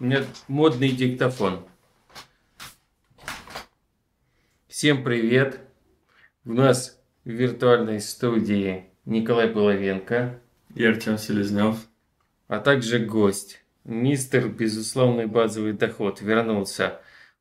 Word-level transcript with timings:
У 0.00 0.04
меня 0.04 0.24
модный 0.46 0.90
диктофон. 0.90 1.66
Всем 4.68 5.02
привет! 5.02 5.58
У 6.44 6.52
нас 6.52 7.00
в 7.24 7.30
виртуальной 7.30 8.00
студии 8.00 8.84
Николай 9.06 9.48
Половенко. 9.48 10.38
И 10.76 10.84
Артем 10.84 11.18
Селезнев. 11.18 11.78
А 12.46 12.60
также 12.60 13.00
гость. 13.00 13.60
Мистер 13.82 14.48
Безусловный 14.48 15.26
базовый 15.26 15.72
доход 15.72 16.20
вернулся 16.20 17.00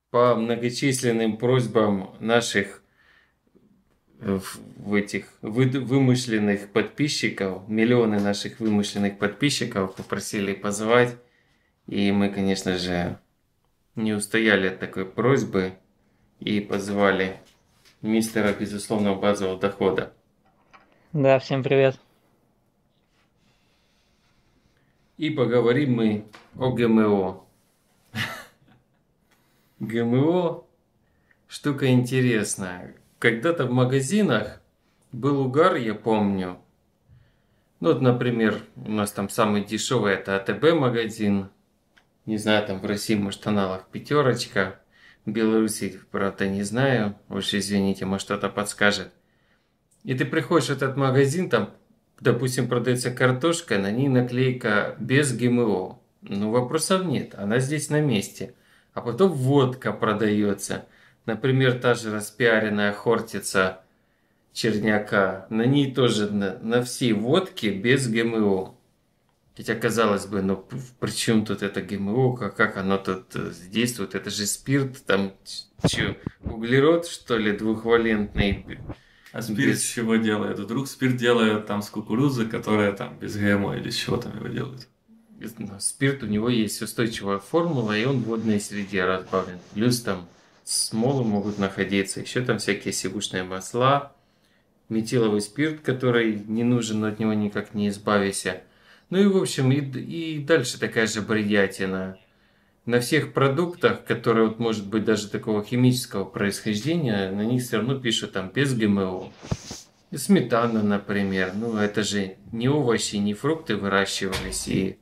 по 0.09 0.33
многочисленным 0.33 1.37
просьбам 1.37 2.15
наших 2.19 2.81
э, 4.19 4.39
в 4.77 4.95
этих 4.95 5.27
вымышленных 5.43 6.69
подписчиков, 6.69 7.69
миллионы 7.69 8.19
наших 8.19 8.59
вымышленных 8.59 9.19
подписчиков 9.19 9.93
попросили 9.93 10.53
позвать 10.53 11.17
и 11.87 12.11
мы, 12.11 12.29
конечно 12.29 12.77
же, 12.77 13.17
не 13.95 14.13
устояли 14.13 14.67
от 14.67 14.79
такой 14.79 15.05
просьбы 15.05 15.73
и 16.39 16.59
позвали 16.59 17.39
мистера 18.01 18.53
безусловного 18.53 19.19
базового 19.19 19.59
дохода. 19.59 20.13
Да, 21.13 21.39
всем 21.39 21.63
привет. 21.63 21.99
И 25.17 25.31
поговорим 25.31 25.95
мы 25.95 26.25
о 26.59 26.71
ГМО. 26.71 27.43
ГМО 29.79 30.63
штука 31.47 31.91
интересная. 31.91 32.95
Когда-то 33.17 33.65
в 33.65 33.71
магазинах 33.71 34.61
был 35.11 35.41
угар, 35.41 35.75
я 35.75 35.95
помню. 35.95 36.59
Ну 37.79 37.93
вот, 37.93 38.01
например, 38.01 38.61
у 38.75 38.91
нас 38.91 39.11
там 39.11 39.29
самый 39.29 39.63
дешевый 39.63 40.13
это 40.13 40.35
АТБ 40.35 40.73
магазин, 40.73 41.49
не 42.27 42.37
знаю, 42.37 42.67
там 42.67 42.79
в 42.79 42.85
России, 42.85 43.15
может, 43.15 43.47
аналог 43.47 43.87
пятерочка. 43.87 44.79
В 45.25 45.31
Беларуси, 45.31 45.99
правда, 46.11 46.47
не 46.47 46.63
знаю. 46.63 47.15
Уж 47.29 47.53
извините, 47.53 48.05
может, 48.05 48.25
что-то 48.25 48.49
подскажет. 48.49 49.11
И 50.03 50.13
ты 50.13 50.25
приходишь 50.25 50.67
в 50.67 50.71
этот 50.71 50.97
магазин, 50.97 51.49
там, 51.49 51.73
допустим, 52.19 52.67
продается 52.67 53.11
картошка, 53.11 53.77
на 53.77 53.91
ней 53.91 54.09
наклейка 54.09 54.95
без 54.99 55.35
ГМО. 55.35 55.99
Ну, 56.21 56.51
вопросов 56.51 57.05
нет, 57.05 57.33
она 57.35 57.59
здесь 57.59 57.89
на 57.89 58.01
месте. 58.01 58.53
А 58.93 59.01
потом 59.01 59.31
водка 59.31 59.93
продается. 59.93 60.85
Например, 61.25 61.79
та 61.79 61.93
же 61.93 62.13
распиаренная 62.13 62.91
хортица 62.91 63.81
черняка. 64.51 65.45
На 65.49 65.65
ней 65.65 65.93
тоже 65.93 66.29
на, 66.29 66.57
на 66.59 66.83
всей 66.83 67.13
водке 67.13 67.71
без 67.71 68.09
ГМО. 68.09 68.76
Хотя, 69.57 69.73
казалось 69.73 70.27
бы, 70.27 70.43
ну 70.43 70.63
при 70.99 71.09
чем 71.09 71.43
тут 71.43 71.63
это 71.63 71.81
ГМО, 71.81 72.37
как, 72.37 72.55
как 72.55 72.77
оно 72.77 72.99
тут 72.99 73.35
э, 73.35 73.51
действует? 73.71 74.13
Это 74.13 74.29
же 74.29 74.45
спирт, 74.45 75.03
там, 75.03 75.33
что, 75.83 76.15
углерод, 76.43 77.07
что 77.07 77.37
ли, 77.37 77.51
двухвалентный? 77.57 78.79
А 79.31 79.41
спирт 79.41 79.71
без... 79.71 79.81
чего 79.81 80.17
делают? 80.17 80.59
Вдруг 80.59 80.87
спирт 80.87 81.17
делают 81.17 81.65
там 81.65 81.81
с 81.81 81.89
кукурузы, 81.89 82.45
которая 82.45 82.91
там 82.91 83.17
без 83.17 83.35
ГМО 83.35 83.77
или 83.77 83.89
с 83.89 83.95
чего 83.95 84.17
там 84.17 84.37
его 84.37 84.47
делают? 84.47 84.87
Ну, 85.57 85.79
спирт, 85.79 86.21
у 86.21 86.27
него 86.27 86.49
есть 86.49 86.79
устойчивая 86.83 87.39
формула, 87.39 87.97
и 87.97 88.05
он 88.05 88.19
в 88.19 88.25
водной 88.25 88.59
среде 88.59 89.05
разбавлен. 89.05 89.57
Плюс 89.73 90.01
там 90.01 90.27
смолы 90.65 91.23
могут 91.23 91.57
находиться, 91.57 92.21
еще 92.21 92.41
там 92.41 92.59
всякие 92.59 92.93
сивушные 92.93 93.41
масла, 93.41 94.15
метиловый 94.87 95.41
спирт, 95.41 95.81
который 95.81 96.43
не 96.47 96.63
нужен, 96.63 96.99
но 96.99 97.07
от 97.07 97.17
него 97.17 97.33
никак 97.33 97.73
не 97.73 97.89
избавишься. 97.89 98.61
Ну 99.09 99.17
и 99.19 99.25
в 99.25 99.37
общем, 99.37 99.71
и, 99.71 99.79
и 99.79 100.39
дальше 100.39 100.79
такая 100.79 101.07
же 101.07 101.21
бредятина. 101.21 102.17
На 102.85 102.99
всех 102.99 103.33
продуктах, 103.33 104.05
которые 104.05 104.47
вот 104.47 104.59
может 104.59 104.87
быть 104.87 105.03
даже 105.03 105.29
такого 105.29 105.63
химического 105.63 106.25
происхождения, 106.25 107.31
на 107.31 107.41
них 107.41 107.63
все 107.63 107.77
равно 107.77 107.99
пишут 107.99 108.33
там 108.33 108.49
без 108.49 108.73
ГМО. 108.73 109.31
И 110.11 110.17
сметана, 110.17 110.83
например. 110.83 111.51
Ну 111.53 111.77
это 111.77 112.03
же 112.03 112.37
не 112.51 112.69
овощи, 112.69 113.17
не 113.17 113.33
фрукты 113.33 113.75
выращивались. 113.75 114.67
И 114.67 114.97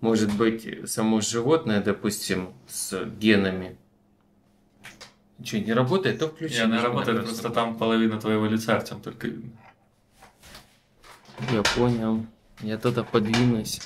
может 0.00 0.32
быть 0.36 0.88
само 0.88 1.20
животное, 1.20 1.82
допустим, 1.82 2.50
с 2.68 3.04
генами. 3.04 3.76
Что, 5.44 5.58
не 5.58 5.72
работает, 5.72 6.18
то 6.18 6.28
включи. 6.28 6.54
Не, 6.56 6.60
она 6.62 6.82
работает, 6.82 7.24
просто 7.24 7.50
там 7.50 7.76
половина 7.76 8.20
твоего 8.20 8.46
лица, 8.46 8.76
Артем, 8.76 9.00
только 9.00 9.28
видно. 9.28 9.50
Я 11.52 11.62
понял. 11.62 12.24
Я 12.60 12.78
туда 12.78 13.04
подвинусь. 13.04 13.80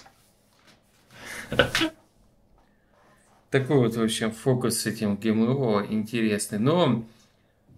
Такой 3.51 3.79
вот, 3.79 3.97
в 3.97 4.03
общем, 4.03 4.31
фокус 4.31 4.79
с 4.79 4.87
этим 4.87 5.17
ГМО 5.17 5.87
интересный. 5.91 6.59
Но 6.59 7.05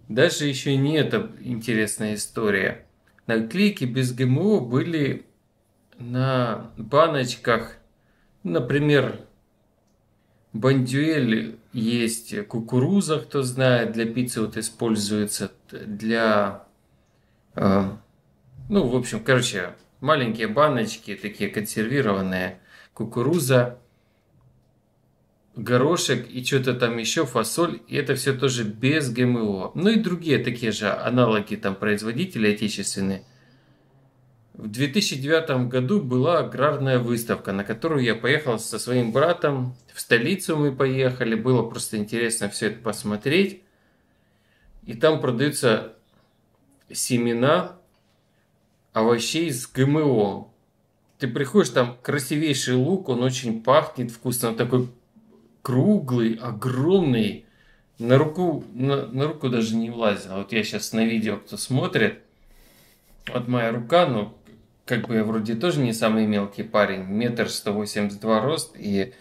даже 0.07 0.45
еще 0.45 0.77
не 0.77 0.97
это 0.97 1.31
интересная 1.39 2.13
история. 2.13 2.85
Наклейки 3.25 3.85
без 3.85 4.13
ГМО 4.13 4.59
были 4.59 5.25
на 5.97 6.71
баночках, 6.77 7.77
например, 8.43 9.21
Бандюэль 10.51 11.57
есть 11.71 12.47
кукуруза, 12.47 13.19
кто 13.19 13.41
знает, 13.41 13.93
для 13.93 14.05
пиццы 14.05 14.41
вот 14.41 14.55
используется, 14.57 15.51
для, 15.71 16.65
э, 17.55 17.89
ну, 18.69 18.87
в 18.87 18.95
общем, 18.95 19.23
короче, 19.23 19.73
маленькие 20.03 20.47
баночки, 20.49 21.15
такие 21.15 21.49
консервированные, 21.49 22.59
кукуруза, 22.93 23.79
горошек 25.55 26.29
и 26.29 26.43
что-то 26.43 26.73
там 26.73 26.97
еще, 26.97 27.25
фасоль, 27.25 27.79
и 27.87 27.95
это 27.95 28.15
все 28.15 28.33
тоже 28.33 28.63
без 28.65 29.09
ГМО. 29.09 29.71
Ну 29.75 29.89
и 29.89 29.95
другие 29.95 30.39
такие 30.39 30.71
же 30.71 30.91
аналоги 30.91 31.55
там 31.55 31.75
производители 31.75 32.53
отечественные. 32.53 33.23
В 34.53 34.67
2009 34.67 35.69
году 35.69 36.01
была 36.01 36.39
аграрная 36.39 36.99
выставка, 36.99 37.53
на 37.53 37.63
которую 37.63 38.03
я 38.03 38.13
поехал 38.13 38.59
со 38.59 38.77
своим 38.79 39.11
братом. 39.11 39.75
В 39.93 40.01
столицу 40.01 40.57
мы 40.57 40.75
поехали, 40.75 41.33
было 41.33 41.63
просто 41.63 41.97
интересно 41.97 42.49
все 42.49 42.67
это 42.67 42.79
посмотреть. 42.81 43.63
И 44.85 44.93
там 44.95 45.21
продаются 45.21 45.93
семена 46.91 47.77
овощей 48.93 49.51
с 49.51 49.67
ГМО. 49.67 50.47
Ты 51.19 51.27
приходишь, 51.27 51.69
там 51.69 51.97
красивейший 52.01 52.75
лук, 52.75 53.09
он 53.09 53.23
очень 53.23 53.61
пахнет 53.61 54.11
вкусно, 54.11 54.49
он 54.49 54.55
такой 54.55 54.89
круглый, 55.61 56.35
огромный. 56.35 57.45
На 57.99 58.17
руку, 58.17 58.63
на, 58.73 59.05
на 59.05 59.27
руку 59.27 59.49
даже 59.49 59.75
не 59.75 59.89
влазил. 59.89 60.33
Вот 60.35 60.51
я 60.51 60.63
сейчас 60.63 60.93
на 60.93 61.05
видео, 61.05 61.37
кто 61.37 61.57
смотрит, 61.57 62.21
вот 63.31 63.47
моя 63.47 63.71
рука, 63.71 64.07
ну, 64.07 64.33
как 64.85 65.07
бы 65.07 65.15
я 65.15 65.23
вроде 65.23 65.55
тоже 65.55 65.79
не 65.79 65.93
самый 65.93 66.25
мелкий 66.25 66.63
парень, 66.63 67.03
метр 67.03 67.49
сто 67.49 67.71
восемьдесят 67.71 68.19
два 68.19 68.41
рост, 68.41 68.75
и, 68.77 69.13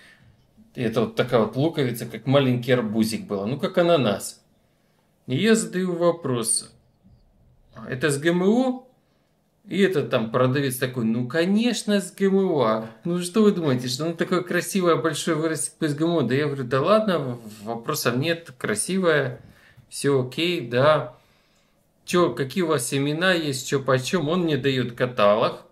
и 0.75 0.83
это 0.83 1.03
вот 1.03 1.15
такая 1.15 1.43
вот 1.43 1.54
луковица, 1.54 2.06
как 2.06 2.27
маленький 2.27 2.72
арбузик 2.72 3.27
была, 3.27 3.47
ну, 3.47 3.60
как 3.60 3.78
ананас. 3.78 4.43
И 5.28 5.37
я 5.37 5.54
задаю 5.54 5.94
вопрос, 5.94 6.75
это 7.89 8.10
с 8.10 8.19
ГМО? 8.19 8.87
И 9.68 9.80
этот 9.80 10.10
там 10.10 10.30
продавец 10.32 10.76
такой, 10.76 11.04
ну 11.04 11.28
конечно 11.28 12.00
с 12.00 12.12
ГМО. 12.12 12.90
Ну 13.04 13.22
что 13.22 13.42
вы 13.42 13.52
думаете, 13.52 13.88
что 13.88 14.06
оно 14.06 14.14
такое 14.14 14.42
красивое, 14.42 14.96
большое 14.96 15.36
вырастет 15.36 15.74
без 15.80 15.94
ГМО? 15.94 16.22
Да 16.22 16.34
я 16.34 16.46
говорю, 16.46 16.64
да 16.64 16.80
ладно, 16.80 17.38
вопросов 17.62 18.16
нет, 18.16 18.50
красивое, 18.58 19.40
все 19.88 20.20
окей, 20.20 20.68
да. 20.68 21.16
Че, 22.04 22.30
какие 22.30 22.64
у 22.64 22.68
вас 22.68 22.88
семена 22.88 23.32
есть, 23.32 23.66
что 23.66 23.78
почем? 23.78 24.28
Он 24.28 24.42
мне 24.42 24.56
дает 24.56 24.92
каталог. 24.94 25.62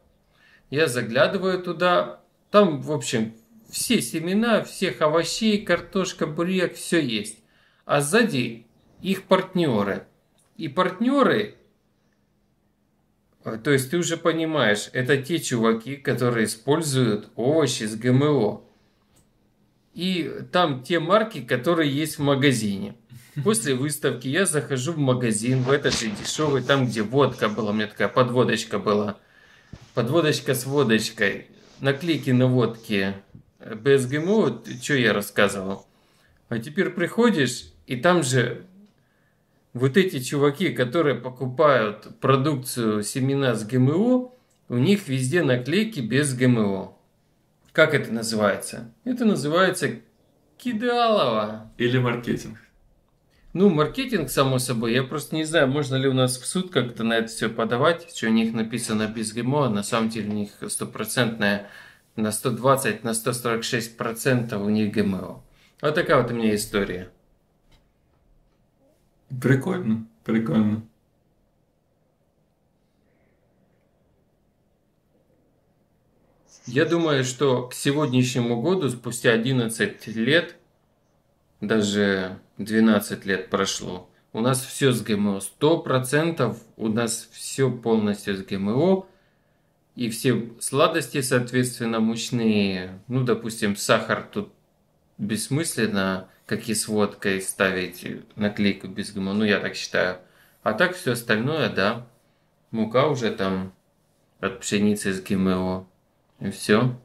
Я 0.71 0.87
заглядываю 0.87 1.61
туда. 1.61 2.21
Там, 2.53 2.81
в 2.81 2.93
общем, 2.93 3.35
все 3.69 4.01
семена, 4.01 4.63
всех 4.63 5.01
овощей, 5.01 5.65
картошка, 5.65 6.27
буряк, 6.27 6.75
все 6.75 7.01
есть. 7.01 7.39
А 7.85 8.01
сзади 8.01 8.67
их 9.03 9.25
партнеры. 9.25 10.07
И 10.57 10.69
партнеры 10.69 11.57
а, 11.57 11.60
то 13.43 13.71
есть 13.71 13.91
ты 13.91 13.99
уже 13.99 14.17
понимаешь, 14.17 14.91
это 14.93 15.17
те 15.17 15.39
чуваки, 15.39 15.97
которые 15.97 16.47
используют 16.47 17.31
овощи 17.37 17.85
с 17.85 17.97
ГМО. 17.97 18.63
И 19.95 20.31
там 20.53 20.83
те 20.83 21.01
марки, 21.01 21.41
которые 21.41 21.91
есть 21.91 22.19
в 22.19 22.23
магазине. 22.23 22.97
После 23.43 23.75
выставки 23.75 24.29
я 24.29 24.45
захожу 24.45 24.93
в 24.93 24.99
магазин, 24.99 25.63
в 25.63 25.71
этот 25.71 25.99
же 25.99 26.11
дешевый, 26.11 26.63
там 26.63 26.87
где 26.87 27.03
водка 27.03 27.49
была, 27.49 27.71
у 27.71 27.73
меня 27.73 27.87
такая 27.87 28.09
подводочка 28.09 28.79
была. 28.79 29.17
Подводочка 29.95 30.55
с 30.55 30.67
водочкой. 30.67 31.47
Наклейки 31.81 32.31
на 32.31 32.47
водке 32.47 33.15
без 33.77 34.07
ГМО, 34.07 34.63
что 34.83 34.95
я 34.95 35.13
рассказывал. 35.13 35.87
А 36.49 36.59
теперь 36.59 36.91
приходишь, 36.91 37.73
и 37.87 37.97
там 37.97 38.23
же 38.23 38.67
вот 39.73 39.97
эти 39.97 40.21
чуваки, 40.21 40.71
которые 40.71 41.15
покупают 41.15 42.19
продукцию 42.21 43.03
семена 43.03 43.55
с 43.55 43.65
ГМО, 43.65 44.33
у 44.69 44.77
них 44.77 45.09
везде 45.09 45.43
наклейки 45.43 46.01
без 46.01 46.35
ГМО. 46.35 46.97
Как 47.73 47.95
это 47.95 48.13
называется? 48.13 48.93
Это 49.05 49.25
называется 49.25 50.01
Кидалова. 50.59 51.73
Или 51.79 51.99
маркетинг? 51.99 52.59
Ну, 53.53 53.69
маркетинг, 53.69 54.31
само 54.31 54.59
собой. 54.59 54.93
Я 54.93 55.03
просто 55.03 55.35
не 55.35 55.45
знаю, 55.45 55.69
можно 55.69 55.97
ли 55.97 56.07
у 56.07 56.13
нас 56.13 56.39
в 56.39 56.47
суд 56.47 56.71
как-то 56.71 57.03
на 57.03 57.15
это 57.15 57.29
все 57.29 57.49
подавать, 57.49 58.15
что 58.15 58.27
у 58.27 58.31
них 58.31 58.53
написано 58.53 59.09
без 59.09 59.33
ГМО, 59.33 59.67
а 59.67 59.71
на 59.71 59.83
самом 59.83 60.09
деле 60.09 60.31
у 60.31 60.35
них 60.35 60.51
стопроцентная 60.69 61.69
на 62.15 62.31
120, 62.31 63.03
на 63.03 63.15
146 63.15 63.97
процентов 63.97 64.63
у 64.63 64.69
них 64.69 64.93
ГМО. 64.93 65.43
Вот 65.81 65.95
такая 65.95 66.23
вот 66.23 66.31
у 66.31 66.35
меня 66.35 66.55
история. 66.55 67.11
Прикольно, 69.39 70.07
прикольно. 70.25 70.83
Я 76.67 76.85
думаю, 76.85 77.25
что 77.25 77.69
к 77.69 77.75
сегодняшнему 77.75 78.61
году, 78.61 78.89
спустя 78.89 79.33
11 79.33 80.07
лет, 80.09 80.57
даже 81.61 82.39
12 82.59 83.25
лет 83.25 83.51
прошло, 83.51 84.09
у 84.33 84.41
нас 84.41 84.65
все 84.65 84.93
с 84.93 85.03
ГМО. 85.03 85.41
100% 85.61 86.57
у 86.77 86.89
нас 86.89 87.29
все 87.33 87.71
полностью 87.71 88.37
с 88.37 88.43
ГМО. 88.43 89.07
И 89.97 90.09
все 90.09 90.51
сладости, 90.61 91.21
соответственно, 91.21 91.99
мучные. 92.01 93.01
Ну, 93.09 93.25
допустим, 93.25 93.75
сахар 93.77 94.23
тут 94.33 94.53
бессмысленно, 95.19 96.29
как 96.51 96.69
и 96.69 96.75
с 96.75 96.89
водкой, 96.89 97.41
ставить 97.41 98.05
наклейку 98.35 98.89
без 98.89 99.13
ГМО. 99.13 99.35
Ну, 99.35 99.45
я 99.45 99.61
так 99.61 99.77
считаю. 99.77 100.19
А 100.65 100.73
так 100.73 100.97
все 100.97 101.13
остальное, 101.13 101.71
да. 101.71 102.09
Мука 102.73 103.07
уже 103.07 103.31
там 103.31 103.73
от 104.41 104.59
пшеницы 104.59 105.13
с 105.13 105.23
ГМО. 105.23 105.87
И 106.41 106.51
все. 106.51 106.99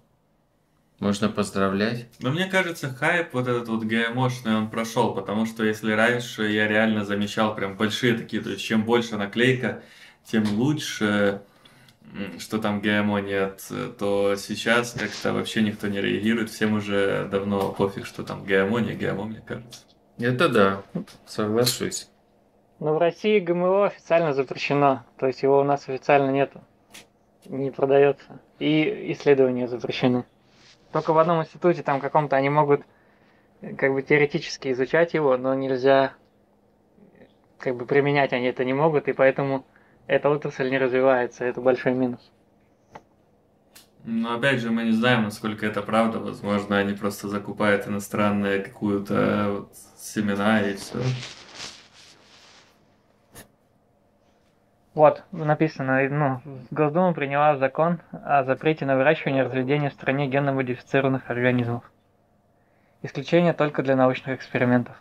Можно 0.97 1.29
поздравлять. 1.29 2.07
Но 2.21 2.31
мне 2.31 2.47
кажется, 2.47 2.89
хайп 2.91 3.35
вот 3.35 3.47
этот 3.47 3.67
вот 3.67 3.83
ГМОшный, 3.83 4.55
он 4.55 4.71
прошел, 4.71 5.13
потому 5.13 5.45
что 5.45 5.63
если 5.63 5.91
раньше 5.91 6.47
я 6.47 6.67
реально 6.67 7.05
замечал 7.05 7.53
прям 7.53 7.77
большие 7.77 8.17
такие, 8.17 8.41
то 8.41 8.49
есть 8.49 8.63
чем 8.63 8.83
больше 8.83 9.15
наклейка, 9.15 9.83
тем 10.23 10.43
лучше, 10.53 11.43
что 12.39 12.59
там 12.59 12.81
ГМО 12.81 13.19
нет, 13.19 13.61
то 13.99 14.35
сейчас 14.35 14.93
как-то 14.93 15.33
вообще 15.33 15.61
никто 15.61 15.87
не 15.87 16.01
реагирует, 16.01 16.49
всем 16.49 16.73
уже 16.75 17.27
давно 17.29 17.71
пофиг, 17.71 18.05
что 18.05 18.23
там 18.23 18.43
ГМО, 18.43 18.79
не 18.79 18.93
ГМО, 18.93 19.25
мне 19.25 19.41
кажется. 19.45 19.81
Это 20.17 20.49
да, 20.49 20.83
соглашусь. 21.25 22.09
Но 22.79 22.93
в 22.93 22.97
России 22.97 23.39
ГМО 23.39 23.87
официально 23.87 24.33
запрещено, 24.33 25.03
то 25.17 25.27
есть 25.27 25.43
его 25.43 25.59
у 25.59 25.63
нас 25.63 25.87
официально 25.87 26.31
нету, 26.31 26.61
не 27.45 27.71
продается, 27.71 28.39
и 28.59 29.11
исследования 29.13 29.67
запрещены. 29.67 30.25
Только 30.91 31.13
в 31.13 31.17
одном 31.17 31.41
институте 31.41 31.83
там 31.83 31.99
каком-то 31.99 32.35
они 32.35 32.49
могут 32.49 32.81
как 33.77 33.93
бы 33.93 34.01
теоретически 34.01 34.71
изучать 34.71 35.13
его, 35.13 35.37
но 35.37 35.53
нельзя 35.53 36.13
как 37.57 37.75
бы 37.75 37.85
применять 37.85 38.33
они 38.33 38.45
это 38.47 38.63
не 38.63 38.73
могут, 38.73 39.07
и 39.07 39.13
поэтому 39.13 39.65
эта 40.07 40.29
отрасль 40.29 40.69
не 40.69 40.77
развивается, 40.77 41.45
это 41.45 41.61
большой 41.61 41.93
минус. 41.93 42.31
Но 44.03 44.35
опять 44.35 44.59
же, 44.59 44.69
мы 44.69 44.83
не 44.83 44.91
знаем, 44.91 45.23
насколько 45.23 45.65
это 45.65 45.81
правда. 45.81 46.19
Возможно, 46.19 46.77
они 46.77 46.93
просто 46.93 47.27
закупают 47.27 47.87
иностранные 47.87 48.59
какую-то 48.59 49.47
вот 49.49 49.73
семена 49.97 50.61
и 50.61 50.75
все. 50.75 50.99
Вот, 54.93 55.23
написано, 55.31 56.07
ну, 56.09 56.41
Госдума 56.71 57.13
приняла 57.13 57.57
закон 57.57 57.99
о 58.11 58.43
запрете 58.45 58.85
на 58.85 58.95
выращивание 58.95 59.43
и 59.43 59.45
разведение 59.45 59.89
в 59.89 59.93
стране 59.93 60.27
генно-модифицированных 60.27 61.29
организмов. 61.29 61.83
Исключение 63.01 63.53
только 63.53 63.83
для 63.83 63.95
научных 63.95 64.37
экспериментов. 64.37 64.95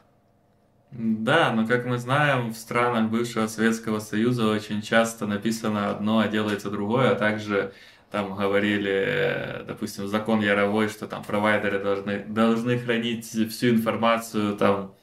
Да, 0.96 1.50
но 1.50 1.66
как 1.66 1.86
мы 1.86 1.98
знаем, 1.98 2.52
в 2.52 2.56
странах 2.56 3.10
бывшего 3.10 3.48
Советского 3.48 3.98
Союза 3.98 4.48
очень 4.48 4.80
часто 4.80 5.26
написано 5.26 5.90
одно, 5.90 6.20
а 6.20 6.28
делается 6.28 6.70
другое, 6.70 7.10
а 7.10 7.14
также 7.16 7.72
там 8.12 8.36
говорили, 8.36 9.64
допустим, 9.66 10.06
закон 10.06 10.40
Яровой, 10.40 10.88
что 10.88 11.08
там 11.08 11.24
провайдеры 11.24 11.80
должны, 11.80 12.20
должны 12.28 12.78
хранить 12.78 13.26
всю 13.26 13.70
информацию 13.70 14.56
там 14.56 14.94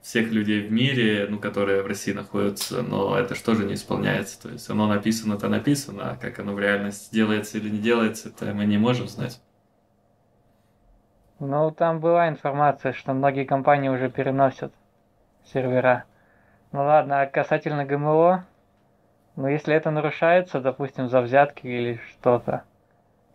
всех 0.00 0.30
людей 0.30 0.68
в 0.68 0.70
мире, 0.70 1.26
ну, 1.28 1.40
которые 1.40 1.82
в 1.82 1.86
России 1.88 2.12
находятся, 2.12 2.82
но 2.82 3.18
это 3.18 3.34
же 3.34 3.42
тоже 3.42 3.64
не 3.64 3.74
исполняется. 3.74 4.40
То 4.42 4.50
есть 4.50 4.70
оно 4.70 4.86
написано-то 4.86 5.48
написано, 5.48 6.12
а 6.12 6.16
как 6.16 6.38
оно 6.38 6.54
в 6.54 6.60
реальности 6.60 7.12
делается 7.12 7.58
или 7.58 7.70
не 7.70 7.78
делается, 7.78 8.28
это 8.28 8.54
мы 8.54 8.66
не 8.66 8.78
можем 8.78 9.08
знать. 9.08 9.40
Ну, 11.40 11.72
там 11.72 11.98
была 11.98 12.28
информация, 12.28 12.92
что 12.92 13.14
многие 13.14 13.44
компании 13.44 13.88
уже 13.88 14.10
переносят 14.10 14.72
сервера. 15.44 16.04
Ну 16.72 16.84
ладно, 16.84 17.22
а 17.22 17.26
касательно 17.26 17.84
ГМО, 17.84 18.46
ну 19.36 19.48
если 19.48 19.74
это 19.74 19.90
нарушается, 19.90 20.60
допустим, 20.60 21.08
за 21.08 21.20
взятки 21.20 21.66
или 21.66 22.00
что-то, 22.10 22.64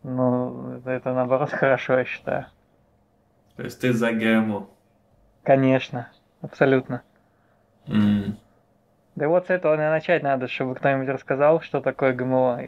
ну, 0.04 0.82
это 0.86 1.14
наоборот 1.14 1.50
хорошо, 1.52 2.00
я 2.00 2.06
считаю. 2.06 2.46
То 3.56 3.64
есть 3.64 3.82
ты 3.82 3.94
за 3.94 4.12
ГМО? 4.12 4.68
Конечно. 5.44 6.10
Абсолютно. 6.42 7.02
Mm. 7.88 8.36
Да 9.16 9.28
вот 9.30 9.48
с 9.48 9.50
этого 9.50 9.76
начать 9.78 10.22
надо, 10.24 10.48
чтобы 10.48 10.76
кто-нибудь 10.76 11.08
рассказал, 11.08 11.62
что 11.62 11.82
такое 11.82 12.14
ГМО 12.14 12.68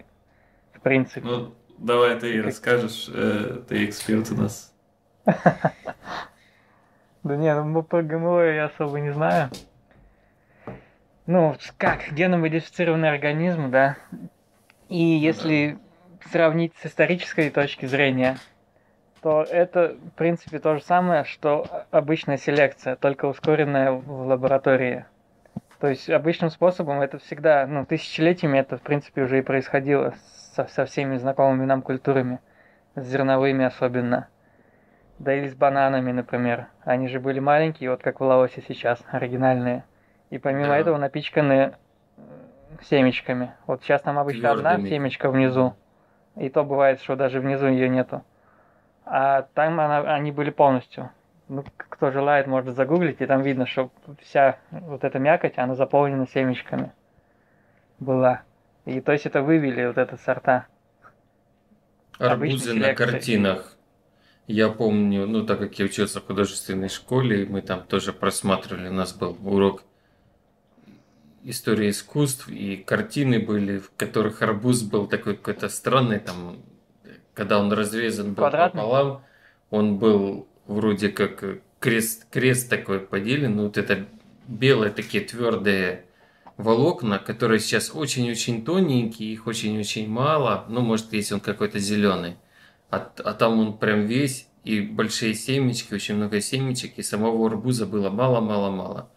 в 0.73 0.81
принципе. 0.81 1.27
Ну, 1.27 1.53
давай 1.77 2.19
ты 2.19 2.35
и 2.35 2.41
расскажешь, 2.41 3.09
э, 3.13 3.61
ты 3.67 3.85
эксперт 3.85 4.31
у 4.31 4.35
нас. 4.35 4.73
Да 7.27 7.35
не, 7.35 7.53
ну 7.53 7.83
про 7.83 8.03
ГМО 8.03 8.41
я 8.43 8.65
особо 8.65 9.01
не 9.01 9.11
знаю. 9.11 9.49
Ну, 11.25 11.57
как, 11.77 12.13
геномодифицированный 12.13 13.09
организм, 13.09 13.69
да. 13.69 13.97
И 14.87 14.97
если 14.97 15.77
сравнить 16.31 16.73
с 16.81 16.85
исторической 16.85 17.49
точки 17.49 17.85
зрения, 17.85 18.37
то 19.21 19.43
это, 19.43 19.97
в 19.97 20.11
принципе, 20.11 20.59
то 20.59 20.75
же 20.75 20.81
самое, 20.81 21.25
что 21.25 21.67
обычная 21.91 22.37
селекция, 22.37 22.95
только 22.95 23.25
ускоренная 23.25 23.91
в 23.91 24.27
лаборатории. 24.27 25.05
То 25.81 25.87
есть 25.87 26.09
обычным 26.09 26.49
способом 26.49 27.01
это 27.01 27.19
всегда, 27.19 27.67
ну, 27.67 27.85
тысячелетиями 27.85 28.59
это, 28.59 28.77
в 28.77 28.81
принципе, 28.81 29.23
уже 29.23 29.39
и 29.39 29.41
происходило 29.41 30.13
со, 30.55 30.65
со 30.67 30.85
всеми 30.85 31.17
знакомыми 31.17 31.65
нам 31.65 31.81
культурами, 31.81 32.39
с 32.95 33.05
зерновыми 33.05 33.65
особенно. 33.65 34.29
Да 35.19 35.33
или 35.33 35.47
с 35.47 35.55
бананами, 35.55 36.11
например. 36.11 36.67
Они 36.83 37.07
же 37.07 37.19
были 37.19 37.39
маленькие, 37.39 37.89
вот 37.91 38.01
как 38.01 38.19
в 38.19 38.23
Лаосе 38.23 38.63
сейчас, 38.67 39.03
оригинальные. 39.11 39.83
И 40.29 40.37
помимо 40.37 40.69
да. 40.69 40.77
этого 40.77 40.97
напичканы 40.97 41.73
семечками. 42.83 43.53
Вот 43.65 43.81
сейчас 43.83 44.01
там 44.01 44.19
обычно 44.19 44.41
Твердыми. 44.41 44.75
одна 44.75 44.87
семечка 44.87 45.29
внизу. 45.29 45.75
И 46.35 46.49
то 46.49 46.63
бывает, 46.63 47.01
что 47.01 47.15
даже 47.15 47.39
внизу 47.39 47.67
ее 47.67 47.89
нету. 47.89 48.23
А 49.05 49.43
там 49.53 49.79
она, 49.79 49.99
они 50.13 50.31
были 50.31 50.51
полностью. 50.51 51.09
Ну, 51.47 51.63
кто 51.77 52.11
желает, 52.11 52.45
может 52.45 52.75
загуглить, 52.75 53.21
и 53.21 53.25
там 53.25 53.41
видно, 53.41 53.65
что 53.65 53.89
вся 54.21 54.57
вот 54.71 55.05
эта 55.05 55.17
мякоть, 55.17 55.57
она 55.57 55.75
заполнена 55.75 56.27
семечками 56.27 56.91
была. 57.99 58.41
И 58.85 58.99
то 58.99 59.13
есть 59.13 59.25
это 59.25 59.41
вывели 59.41 59.85
вот 59.85 59.97
это 59.97 60.17
сорта. 60.17 60.67
Арбузы 62.19 62.73
на 62.73 62.93
картинах. 62.93 63.76
Я 64.47 64.69
помню, 64.69 65.27
ну 65.27 65.45
так 65.45 65.59
как 65.59 65.77
я 65.77 65.85
учился 65.85 66.21
в 66.21 66.25
художественной 66.25 66.87
школе, 66.87 67.45
мы 67.45 67.61
там 67.61 67.83
тоже 67.83 68.13
просматривали, 68.13 68.87
у 68.87 68.93
нас 68.93 69.13
был 69.13 69.37
урок 69.43 69.83
истории 71.43 71.89
искусств, 71.89 72.47
и 72.47 72.77
картины 72.77 73.39
были, 73.39 73.79
в 73.79 73.91
которых 73.97 74.41
арбуз 74.41 74.83
был 74.83 75.07
такой 75.07 75.35
какой-то 75.35 75.67
странный, 75.67 76.19
там 76.19 76.57
когда 77.33 77.59
он 77.59 77.71
разрезан 77.71 78.29
был 78.29 78.43
Квадратный. 78.43 78.81
пополам, 78.81 79.21
он 79.69 79.97
был 79.97 80.47
вроде 80.65 81.09
как 81.09 81.61
крест, 81.79 82.25
крест 82.31 82.69
такой 82.69 83.01
поделен, 83.01 83.57
ну, 83.57 83.63
вот 83.63 83.77
это 83.77 84.07
белые 84.47 84.91
такие 84.91 85.23
твердые 85.23 86.05
волокна, 86.55 87.19
которые 87.19 87.59
сейчас 87.59 87.93
очень-очень 87.93 88.63
тоненькие, 88.63 89.33
их 89.33 89.45
очень-очень 89.45 90.09
мало, 90.09 90.65
ну, 90.69 90.81
может, 90.81 91.13
если 91.13 91.35
он 91.35 91.41
какой-то 91.41 91.79
зеленый, 91.79 92.37
а, 92.89 93.11
а 93.23 93.33
там 93.33 93.59
он 93.59 93.77
прям 93.77 94.05
весь, 94.05 94.49
и 94.63 94.81
большие 94.81 95.33
семечки, 95.33 95.93
очень 95.93 96.15
много 96.15 96.41
семечек, 96.41 96.97
и 96.97 97.03
самого 97.03 97.47
арбуза 97.47 97.85
было 97.85 98.09
мало-мало-мало. 98.09 99.09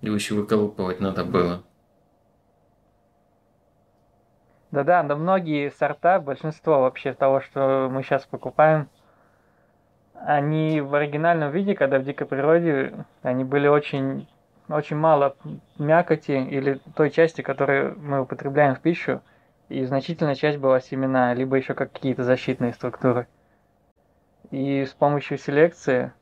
Его 0.00 0.14
еще 0.16 0.34
выколупывать 0.34 1.00
надо 1.00 1.24
было. 1.24 1.62
Да-да, 4.72 5.02
но 5.02 5.16
многие 5.16 5.70
сорта, 5.70 6.18
большинство 6.18 6.80
вообще 6.80 7.12
того, 7.12 7.40
что 7.40 7.88
мы 7.92 8.02
сейчас 8.02 8.24
покупаем, 8.24 8.88
они 10.14 10.80
в 10.80 10.94
оригинальном 10.94 11.50
виде, 11.50 11.74
когда 11.74 11.98
в 11.98 12.04
дикой 12.04 12.26
природе, 12.26 13.04
они 13.22 13.44
были 13.44 13.68
очень, 13.68 14.28
очень 14.68 14.96
мало 14.96 15.36
мякоти 15.78 16.32
или 16.32 16.80
той 16.96 17.10
части, 17.10 17.42
которую 17.42 17.98
мы 18.00 18.22
употребляем 18.22 18.74
в 18.74 18.80
пищу, 18.80 19.20
и 19.72 19.84
значительная 19.86 20.34
часть 20.34 20.58
была 20.58 20.80
семена, 20.80 21.32
либо 21.32 21.56
еще 21.56 21.74
какие-то 21.74 22.24
защитные 22.24 22.74
структуры. 22.74 23.26
И 24.50 24.84
с 24.84 24.90
помощью 24.90 25.38
селекции 25.38 26.12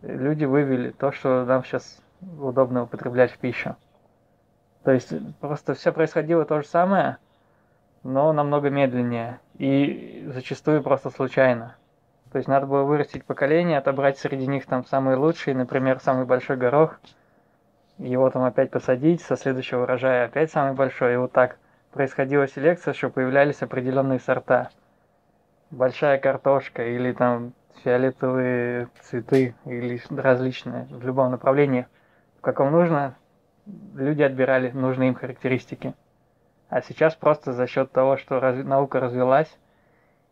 люди 0.00 0.44
вывели 0.44 0.90
то, 0.90 1.10
что 1.10 1.44
нам 1.44 1.64
сейчас 1.64 2.00
удобно 2.38 2.84
употреблять 2.84 3.32
в 3.32 3.38
пищу. 3.38 3.74
То 4.84 4.92
есть 4.92 5.12
просто 5.40 5.74
все 5.74 5.92
происходило 5.92 6.44
то 6.44 6.62
же 6.62 6.68
самое, 6.68 7.18
но 8.04 8.32
намного 8.32 8.70
медленнее 8.70 9.40
и 9.58 10.28
зачастую 10.32 10.82
просто 10.82 11.10
случайно. 11.10 11.76
То 12.30 12.38
есть 12.38 12.48
надо 12.48 12.66
было 12.66 12.84
вырастить 12.84 13.24
поколение, 13.24 13.78
отобрать 13.78 14.18
среди 14.18 14.46
них 14.46 14.64
там 14.66 14.86
самые 14.86 15.16
лучшие, 15.16 15.56
например, 15.56 15.98
самый 16.00 16.24
большой 16.24 16.56
горох, 16.56 17.00
его 17.98 18.30
там 18.30 18.44
опять 18.44 18.70
посадить, 18.70 19.22
со 19.22 19.36
следующего 19.36 19.82
урожая 19.82 20.26
опять 20.26 20.52
самый 20.52 20.74
большой, 20.74 21.14
и 21.14 21.16
вот 21.16 21.32
так 21.32 21.58
происходила 21.92 22.48
селекция, 22.48 22.94
что 22.94 23.10
появлялись 23.10 23.62
определенные 23.62 24.18
сорта. 24.18 24.70
Большая 25.70 26.18
картошка 26.18 26.84
или 26.86 27.12
там 27.12 27.52
фиолетовые 27.84 28.88
цветы 29.00 29.54
или 29.64 30.00
различные 30.10 30.86
в 30.90 31.04
любом 31.06 31.30
направлении, 31.30 31.86
в 32.38 32.40
каком 32.42 32.70
нужно, 32.72 33.16
люди 33.94 34.22
отбирали 34.22 34.70
нужные 34.70 35.10
им 35.10 35.14
характеристики. 35.14 35.94
А 36.68 36.80
сейчас 36.82 37.14
просто 37.14 37.52
за 37.52 37.66
счет 37.66 37.92
того, 37.92 38.16
что 38.16 38.40
раз... 38.40 38.56
наука 38.64 39.00
развилась, 39.00 39.58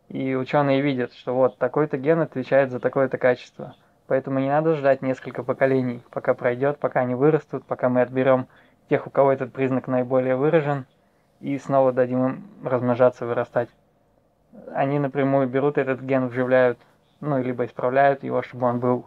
и 0.08 0.34
ученые 0.34 0.80
видят, 0.80 1.12
что 1.14 1.34
вот 1.34 1.58
такой-то 1.58 1.96
ген 1.96 2.20
отвечает 2.20 2.70
за 2.70 2.80
такое-то 2.80 3.18
качество. 3.18 3.76
Поэтому 4.06 4.40
не 4.40 4.48
надо 4.48 4.74
ждать 4.74 5.02
несколько 5.02 5.44
поколений, 5.44 6.02
пока 6.10 6.34
пройдет, 6.34 6.78
пока 6.78 7.00
они 7.00 7.14
вырастут, 7.14 7.64
пока 7.64 7.88
мы 7.88 8.00
отберем 8.00 8.48
тех, 8.88 9.06
у 9.06 9.10
кого 9.10 9.32
этот 9.32 9.52
признак 9.52 9.86
наиболее 9.86 10.34
выражен, 10.34 10.86
и 11.40 11.58
снова 11.58 11.92
дадим 11.92 12.26
им 12.26 12.48
размножаться, 12.64 13.26
вырастать. 13.26 13.68
Они 14.72 14.98
напрямую 14.98 15.48
берут 15.48 15.78
этот 15.78 16.00
ген, 16.00 16.28
вживляют, 16.28 16.78
ну, 17.20 17.42
либо 17.42 17.64
исправляют 17.64 18.22
его, 18.22 18.42
чтобы 18.42 18.66
он 18.66 18.80
был 18.80 19.06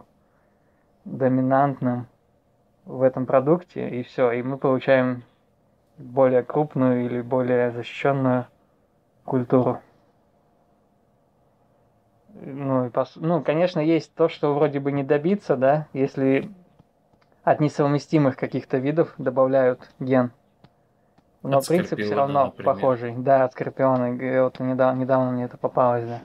доминантным 1.04 2.06
в 2.84 3.02
этом 3.02 3.26
продукте, 3.26 3.88
и 3.88 4.02
все, 4.02 4.32
и 4.32 4.42
мы 4.42 4.58
получаем 4.58 5.22
более 5.98 6.42
крупную 6.42 7.06
или 7.06 7.20
более 7.20 7.70
защищенную 7.70 8.46
культуру. 9.24 9.80
Ну, 12.34 12.86
и 12.86 12.90
пос... 12.90 13.12
ну, 13.16 13.42
конечно, 13.42 13.80
есть 13.80 14.14
то, 14.14 14.28
что 14.28 14.54
вроде 14.54 14.80
бы 14.80 14.92
не 14.92 15.04
добиться, 15.04 15.56
да, 15.56 15.86
если 15.92 16.50
от 17.44 17.60
несовместимых 17.60 18.36
каких-то 18.36 18.78
видов 18.78 19.14
добавляют 19.18 19.90
ген. 20.00 20.32
Но 21.44 21.58
от 21.58 21.68
принцип 21.68 22.00
все 22.00 22.14
равно 22.14 22.46
например. 22.46 22.74
похожий. 22.74 23.14
Да, 23.16 23.44
от 23.44 23.52
скорпиона. 23.52 24.42
Вот 24.42 24.58
недавно, 24.60 25.00
недавно 25.00 25.30
мне 25.30 25.44
это 25.44 25.58
попалось, 25.58 26.04
да. 26.04 26.20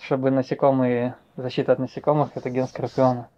Чтобы 0.00 0.30
насекомые, 0.30 1.16
защита 1.36 1.72
от 1.72 1.78
насекомых, 1.78 2.30
это 2.34 2.48
ген 2.48 2.66
скорпиона. 2.66 3.28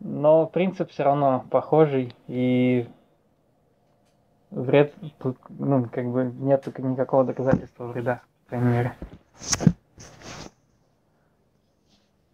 Но 0.00 0.46
принцип 0.46 0.90
все 0.90 1.02
равно 1.02 1.44
похожий, 1.50 2.14
и 2.28 2.88
вред 4.50 4.94
тут, 5.18 5.36
ну, 5.50 5.86
как 5.92 6.06
бы 6.06 6.24
нет 6.24 6.66
никакого 6.78 7.24
доказательства 7.24 7.86
вреда, 7.86 8.22
по 8.44 8.50
крайней 8.50 8.68
мере. 8.68 8.94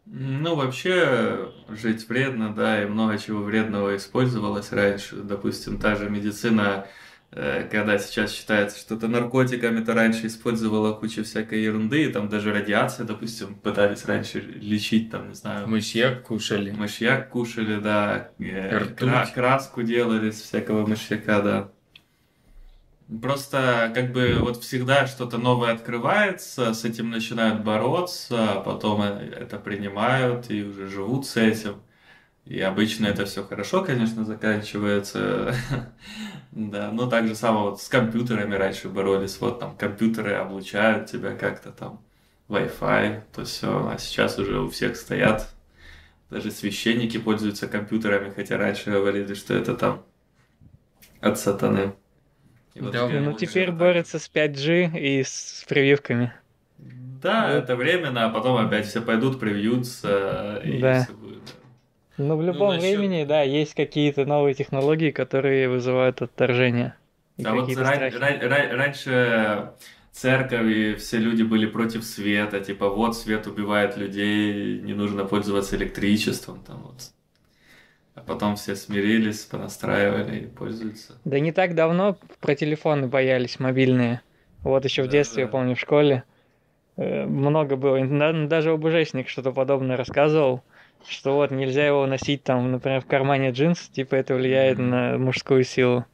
Ну, 0.07 0.55
вообще, 0.55 1.49
жить 1.71 2.09
вредно, 2.09 2.55
да, 2.55 2.83
и 2.83 2.87
много 2.87 3.19
чего 3.19 3.43
вредного 3.43 3.97
использовалось 3.97 4.71
раньше. 4.71 5.17
Допустим, 5.17 5.79
та 5.79 5.97
же 5.97 6.09
медицина, 6.09 6.87
когда 7.35 7.99
сейчас 7.99 8.33
считается, 8.33 8.79
что 8.79 8.95
это 8.95 9.09
наркотиками, 9.09 9.85
то 9.85 9.93
раньше 9.93 10.29
использовала 10.29 10.93
кучу 10.93 11.25
всякой 11.25 11.63
ерунды, 11.63 12.05
и 12.05 12.13
там 12.13 12.29
даже 12.29 12.53
радиация, 12.53 13.05
допустим, 13.05 13.57
пытались 13.57 14.05
раньше 14.05 14.41
лечить, 14.41 15.11
там, 15.11 15.29
не 15.29 15.35
знаю... 15.35 15.69
Мышьяк 15.69 16.23
кушали. 16.23 16.71
Мышьяк 16.71 17.31
кушали, 17.31 17.81
да. 17.81 18.31
Э, 18.39 18.85
кра- 18.97 19.27
краску 19.35 19.83
делали 19.83 20.31
из 20.31 20.41
всякого 20.41 20.87
мышьяка, 20.87 21.43
да. 21.43 21.71
Просто 23.21 23.93
как 23.95 24.13
бы 24.13 24.39
вот 24.41 24.63
всегда 24.63 25.07
что-то 25.07 25.37
новое 25.37 25.73
открывается, 25.73 26.73
с 26.73 26.85
этим 26.85 27.11
начинают 27.11 27.63
бороться, 27.63 28.53
а 28.53 28.61
потом 28.61 29.03
э, 29.03 29.31
это 29.41 29.59
принимают 29.59 30.51
и 30.51 30.63
уже 30.63 30.89
живут 30.89 31.27
с 31.27 31.37
этим. 31.37 31.83
И 32.47 32.61
обычно 32.61 33.07
это 33.07 33.25
все 33.25 33.43
хорошо, 33.43 33.83
конечно, 33.83 34.25
заканчивается. 34.25 35.55
да, 36.53 36.91
но 36.93 37.09
так 37.09 37.27
же 37.27 37.35
самое 37.35 37.71
вот 37.71 37.81
с 37.81 37.89
компьютерами 37.89 38.55
раньше 38.55 38.89
боролись. 38.91 39.41
Вот 39.41 39.61
там 39.61 39.77
компьютеры 39.77 40.35
облучают 40.35 41.11
тебя 41.11 41.35
как-то 41.35 41.71
там, 41.73 42.05
Wi-Fi, 42.49 43.23
то 43.35 43.45
все. 43.45 43.89
А 43.89 43.97
сейчас 43.99 44.39
уже 44.39 44.61
у 44.61 44.69
всех 44.69 44.97
стоят. 44.97 45.49
Даже 46.29 46.51
священники 46.51 47.17
пользуются 47.17 47.67
компьютерами, 47.67 48.31
хотя 48.31 48.59
раньше 48.59 48.91
говорили, 48.91 49.33
что 49.35 49.55
это 49.55 49.75
там 49.75 50.05
от 51.21 51.39
сатаны. 51.39 51.95
Вот 52.75 52.93
да, 52.93 53.09
ну 53.09 53.33
теперь 53.35 53.69
так. 53.69 53.79
борется 53.79 54.19
с 54.19 54.29
5G 54.29 54.99
и 54.99 55.23
с 55.23 55.65
прививками. 55.67 56.35
Да, 56.77 57.47
вот. 57.47 57.55
это 57.55 57.77
временно, 57.77 58.27
а 58.27 58.31
потом 58.31 58.57
опять 58.57 58.87
все 58.87 59.01
пойдут, 59.01 59.41
привьются, 59.41 60.61
и 60.65 60.81
да. 60.81 61.05
все 61.05 61.13
будет. 61.15 61.55
Ну, 62.17 62.37
в 62.37 62.41
ну, 62.41 62.47
любом 62.47 62.69
ну, 62.69 62.75
насчет... 62.75 62.99
времени, 62.99 63.25
да, 63.25 63.43
есть 63.43 63.75
какие-то 63.75 64.25
новые 64.25 64.55
технологии, 64.55 65.11
которые 65.11 65.69
вызывают 65.69 66.23
отторжение. 66.23 66.95
А 67.45 67.55
вот 67.55 67.69
ран- 67.77 68.13
ран- 68.13 68.41
ран- 68.41 68.71
раньше 68.77 69.73
церковь 70.13 70.67
и 70.67 70.95
все 70.95 71.19
люди 71.19 71.43
были 71.43 71.67
против 71.67 72.05
света, 72.05 72.61
типа 72.61 72.89
вот 72.89 73.17
свет 73.17 73.49
убивает 73.49 73.97
людей, 73.97 74.81
не 74.81 74.95
нужно 74.95 75.25
пользоваться 75.25 75.77
электричеством, 75.77 76.63
там 76.65 76.83
вот 76.83 77.11
а 78.15 78.21
потом 78.21 78.55
все 78.55 78.77
смирились, 78.77 79.41
понастраивали 79.41 80.39
и 80.39 80.47
пользуются. 80.47 81.19
Да 81.25 81.41
не 81.41 81.51
так 81.51 81.75
давно 81.75 82.17
про 82.41 82.55
телефоны 82.55 83.09
боялись 83.09 83.59
мобильные. 83.59 84.21
Вот 84.63 84.85
еще 84.85 85.03
в 85.03 85.07
да, 85.07 85.13
детстве, 85.13 85.43
да. 85.43 85.47
я 85.47 85.49
помню, 85.49 85.75
в 85.75 85.81
школе 85.81 86.23
э, 86.97 87.27
много 87.27 87.75
было. 87.77 88.01
Даже 88.47 88.71
ОБЖшник 88.71 89.29
что-то 89.29 89.51
подобное 89.51 89.97
рассказывал, 89.97 90.63
что 91.09 91.35
вот 91.35 91.51
нельзя 91.51 91.87
его 91.87 92.07
носить 92.07 92.43
там, 92.43 92.73
например, 92.73 93.01
в 93.01 93.07
кармане 93.07 93.51
джинс, 93.51 93.89
типа 93.89 94.15
это 94.15 94.35
влияет 94.35 94.79
на 94.79 95.19
мужскую 95.19 95.65
силу. 95.65 96.05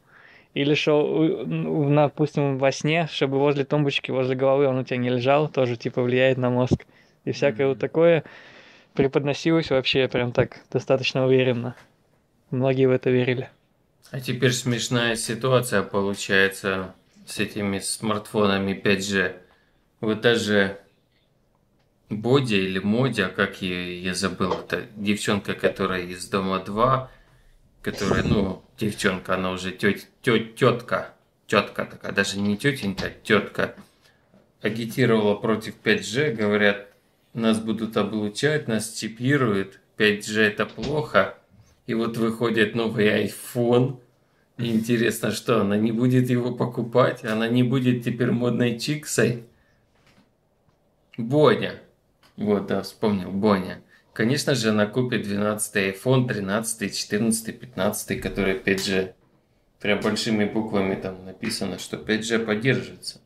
Или 0.53 0.73
что, 0.73 1.45
допустим, 1.45 2.57
во 2.57 2.71
сне, 2.71 3.07
чтобы 3.11 3.39
возле 3.39 3.63
тумбочки, 3.63 4.11
возле 4.11 4.35
головы 4.35 4.67
он 4.67 4.79
у 4.79 4.83
тебя 4.83 4.97
не 4.97 5.09
лежал, 5.09 5.47
тоже 5.47 5.77
типа 5.77 6.01
влияет 6.01 6.37
на 6.37 6.49
мозг. 6.49 6.85
И 7.23 7.31
всякое 7.31 7.67
mm-hmm. 7.67 7.69
вот 7.69 7.79
такое 7.79 8.23
преподносилось 8.93 9.69
вообще 9.69 10.07
прям 10.09 10.33
так 10.33 10.57
достаточно 10.69 11.25
уверенно. 11.25 11.75
Многие 12.49 12.87
в 12.87 12.91
это 12.91 13.09
верили. 13.09 13.49
А 14.11 14.19
теперь 14.19 14.51
смешная 14.51 15.15
ситуация 15.15 15.83
получается 15.83 16.93
с 17.25 17.39
этими 17.39 17.79
смартфонами 17.79 18.73
5G. 18.73 19.35
Вот 20.01 20.19
даже 20.19 20.80
Бодя 22.11 22.57
или 22.57 22.79
Модя, 22.79 23.29
как 23.29 23.61
я, 23.61 23.87
я 23.87 24.13
забыл, 24.13 24.51
это 24.51 24.85
девчонка, 24.97 25.53
которая 25.53 26.01
из 26.01 26.27
Дома 26.27 26.59
2, 26.59 27.09
которая, 27.81 28.23
ну, 28.23 28.63
девчонка, 28.77 29.35
она 29.35 29.51
уже 29.51 29.71
тет, 29.71 30.07
тет, 30.21 30.55
тетка, 30.55 31.13
тетка 31.47 31.85
такая, 31.85 32.11
даже 32.11 32.37
не 32.37 32.57
тетенька, 32.57 33.05
а 33.05 33.09
тетка, 33.23 33.75
агитировала 34.61 35.35
против 35.35 35.75
5G, 35.81 36.35
говорят, 36.35 36.89
нас 37.33 37.61
будут 37.61 37.95
облучать, 37.95 38.67
нас 38.67 38.91
чипируют, 38.91 39.79
5G 39.97 40.41
это 40.41 40.65
плохо, 40.65 41.37
и 41.87 41.93
вот 41.93 42.17
выходит 42.17 42.75
новый 42.75 43.25
iPhone. 43.25 44.01
И 44.57 44.69
интересно, 44.69 45.31
что 45.31 45.61
она 45.61 45.77
не 45.77 45.93
будет 45.93 46.29
его 46.29 46.53
покупать? 46.53 47.23
Она 47.23 47.47
не 47.47 47.63
будет 47.63 48.03
теперь 48.03 48.31
модной 48.31 48.77
чиксой? 48.77 49.45
Боня. 51.17 51.79
Вот, 52.37 52.67
да, 52.67 52.81
вспомнил, 52.81 53.31
Боня. 53.31 53.81
Конечно 54.13 54.55
же, 54.55 54.69
она 54.69 54.87
купит 54.87 55.23
12 55.23 55.75
iPhone, 55.95 56.27
13, 56.27 56.95
14, 56.95 57.59
15, 57.59 58.21
которые 58.21 58.59
5G. 58.59 59.13
Прям 59.79 59.99
большими 60.01 60.45
буквами 60.45 60.95
там 60.95 61.25
написано, 61.25 61.79
что 61.79 61.97
5G 61.97 62.45
поддерживается. 62.45 63.21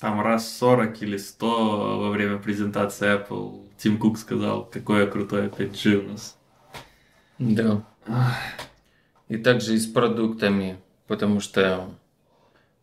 Там 0.00 0.20
раз 0.20 0.56
40 0.58 1.02
или 1.02 1.16
100 1.16 1.98
во 1.98 2.10
время 2.10 2.38
презентации 2.38 3.16
Apple 3.16 3.68
Тим 3.78 3.98
Кук 3.98 4.18
сказал, 4.18 4.64
какое 4.64 5.06
крутое 5.06 5.48
5G 5.48 5.94
у 5.96 6.08
нас. 6.10 6.36
Да. 7.38 7.84
И 9.28 9.36
также 9.36 9.74
и 9.74 9.78
с 9.78 9.86
продуктами, 9.86 10.78
потому 11.06 11.40
что 11.40 11.94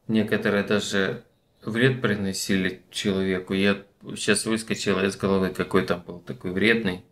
некоторые 0.07 0.63
даже 0.63 1.23
вред 1.63 2.01
приносили 2.01 2.81
человеку. 2.91 3.53
Я 3.53 3.77
сейчас 4.15 4.45
выскочила 4.45 5.05
из 5.05 5.15
головы, 5.15 5.49
какой 5.49 5.85
там 5.85 6.01
был 6.01 6.19
такой 6.19 6.51
вредный. 6.51 7.03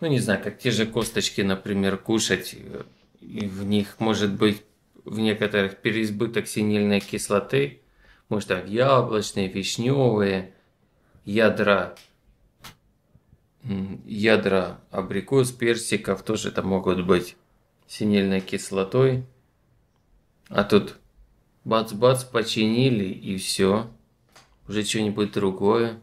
Ну, 0.00 0.08
не 0.08 0.20
знаю, 0.20 0.42
как 0.42 0.58
те 0.58 0.70
же 0.70 0.86
косточки, 0.86 1.40
например, 1.40 1.98
кушать. 1.98 2.54
И 3.20 3.46
в 3.46 3.64
них 3.64 3.96
может 3.98 4.32
быть 4.34 4.62
в 5.04 5.18
некоторых 5.18 5.78
переизбыток 5.78 6.46
синильной 6.46 7.00
кислоты. 7.00 7.80
Может, 8.28 8.48
там 8.48 8.66
яблочные, 8.66 9.48
вишневые, 9.48 10.54
ядра 11.24 11.96
ядра 14.04 14.80
абрикос, 14.90 15.52
персиков 15.52 16.22
тоже 16.22 16.50
там 16.50 16.68
могут 16.68 17.04
быть 17.06 17.36
синильной 17.86 18.40
кислотой. 18.40 19.24
А 20.48 20.64
тут 20.64 20.96
бац-бац 21.64 22.24
починили 22.24 23.04
и 23.04 23.36
все. 23.36 23.90
Уже 24.68 24.84
что-нибудь 24.84 25.32
другое, 25.32 26.00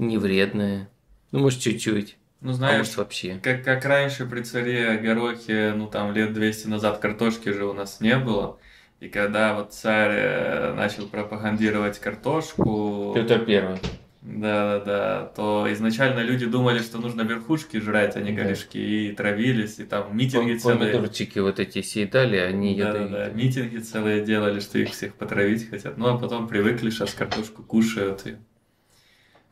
не 0.00 0.18
вредное. 0.18 0.88
Ну, 1.32 1.40
может, 1.40 1.60
чуть-чуть. 1.60 2.16
Ну, 2.40 2.50
А 2.50 2.54
знаешь, 2.54 2.78
может, 2.78 2.96
вообще. 2.96 3.38
как, 3.42 3.62
как 3.64 3.84
раньше 3.84 4.26
при 4.26 4.42
царе 4.42 4.96
Горохе, 4.96 5.74
ну, 5.76 5.86
там, 5.86 6.12
лет 6.14 6.32
200 6.32 6.68
назад 6.68 6.98
картошки 6.98 7.50
же 7.50 7.66
у 7.66 7.72
нас 7.74 8.00
не 8.00 8.16
было. 8.16 8.58
И 9.00 9.08
когда 9.08 9.54
вот 9.54 9.72
царь 9.72 10.10
э, 10.12 10.74
начал 10.74 11.06
пропагандировать 11.06 11.98
картошку... 11.98 13.12
Петр 13.14 13.44
Первый. 13.44 13.78
Да-да-да, 14.22 15.32
то 15.34 15.66
изначально 15.72 16.20
люди 16.20 16.44
думали, 16.44 16.80
что 16.80 16.98
нужно 16.98 17.22
верхушки 17.22 17.78
жрать, 17.80 18.16
а 18.16 18.20
не 18.20 18.32
Да. 18.32 18.42
корешки, 18.42 18.78
и 19.08 19.12
травились, 19.12 19.78
и 19.78 19.84
там 19.84 20.14
митинги 20.16 20.52
Пом- 20.52 20.58
целые. 20.58 20.92
Помидорчики 20.92 21.38
вот 21.38 21.58
эти 21.58 21.80
съедали, 21.82 22.36
они 22.36 22.74
Да-да-да, 22.76 22.98
ядовитые. 23.24 23.34
митинги 23.34 23.78
целые 23.78 24.22
делали, 24.24 24.60
что 24.60 24.78
их 24.78 24.90
всех 24.90 25.14
потравить 25.14 25.68
хотят. 25.70 25.96
Ну, 25.96 26.08
а 26.08 26.18
потом 26.18 26.48
привыкли, 26.48 26.90
сейчас 26.90 27.14
картошку 27.14 27.62
кушают 27.62 28.26
и 28.26 28.36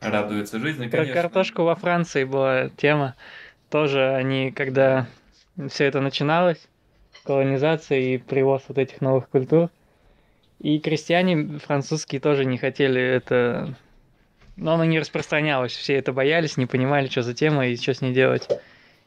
радуются 0.01 0.59
жизни, 0.59 0.87
Про 0.87 0.99
конечно. 0.99 1.21
картошку 1.21 1.63
во 1.63 1.75
Франции 1.75 2.23
была 2.23 2.69
тема. 2.69 3.15
Тоже 3.69 4.09
они, 4.09 4.51
когда 4.51 5.07
все 5.69 5.85
это 5.85 6.01
начиналось, 6.01 6.67
колонизация 7.23 7.99
и 7.99 8.17
привоз 8.17 8.63
вот 8.67 8.77
этих 8.77 9.01
новых 9.01 9.29
культур, 9.29 9.69
и 10.59 10.79
крестьяне 10.79 11.59
французские 11.59 12.21
тоже 12.21 12.45
не 12.45 12.57
хотели 12.57 13.01
это... 13.01 13.75
Но 14.55 14.73
оно 14.73 14.83
не 14.83 14.99
распространялось, 14.99 15.71
все 15.71 15.95
это 15.95 16.11
боялись, 16.11 16.57
не 16.57 16.65
понимали, 16.65 17.07
что 17.07 17.21
за 17.21 17.33
тема 17.33 17.67
и 17.67 17.77
что 17.77 17.93
с 17.93 18.01
ней 18.01 18.13
делать. 18.13 18.49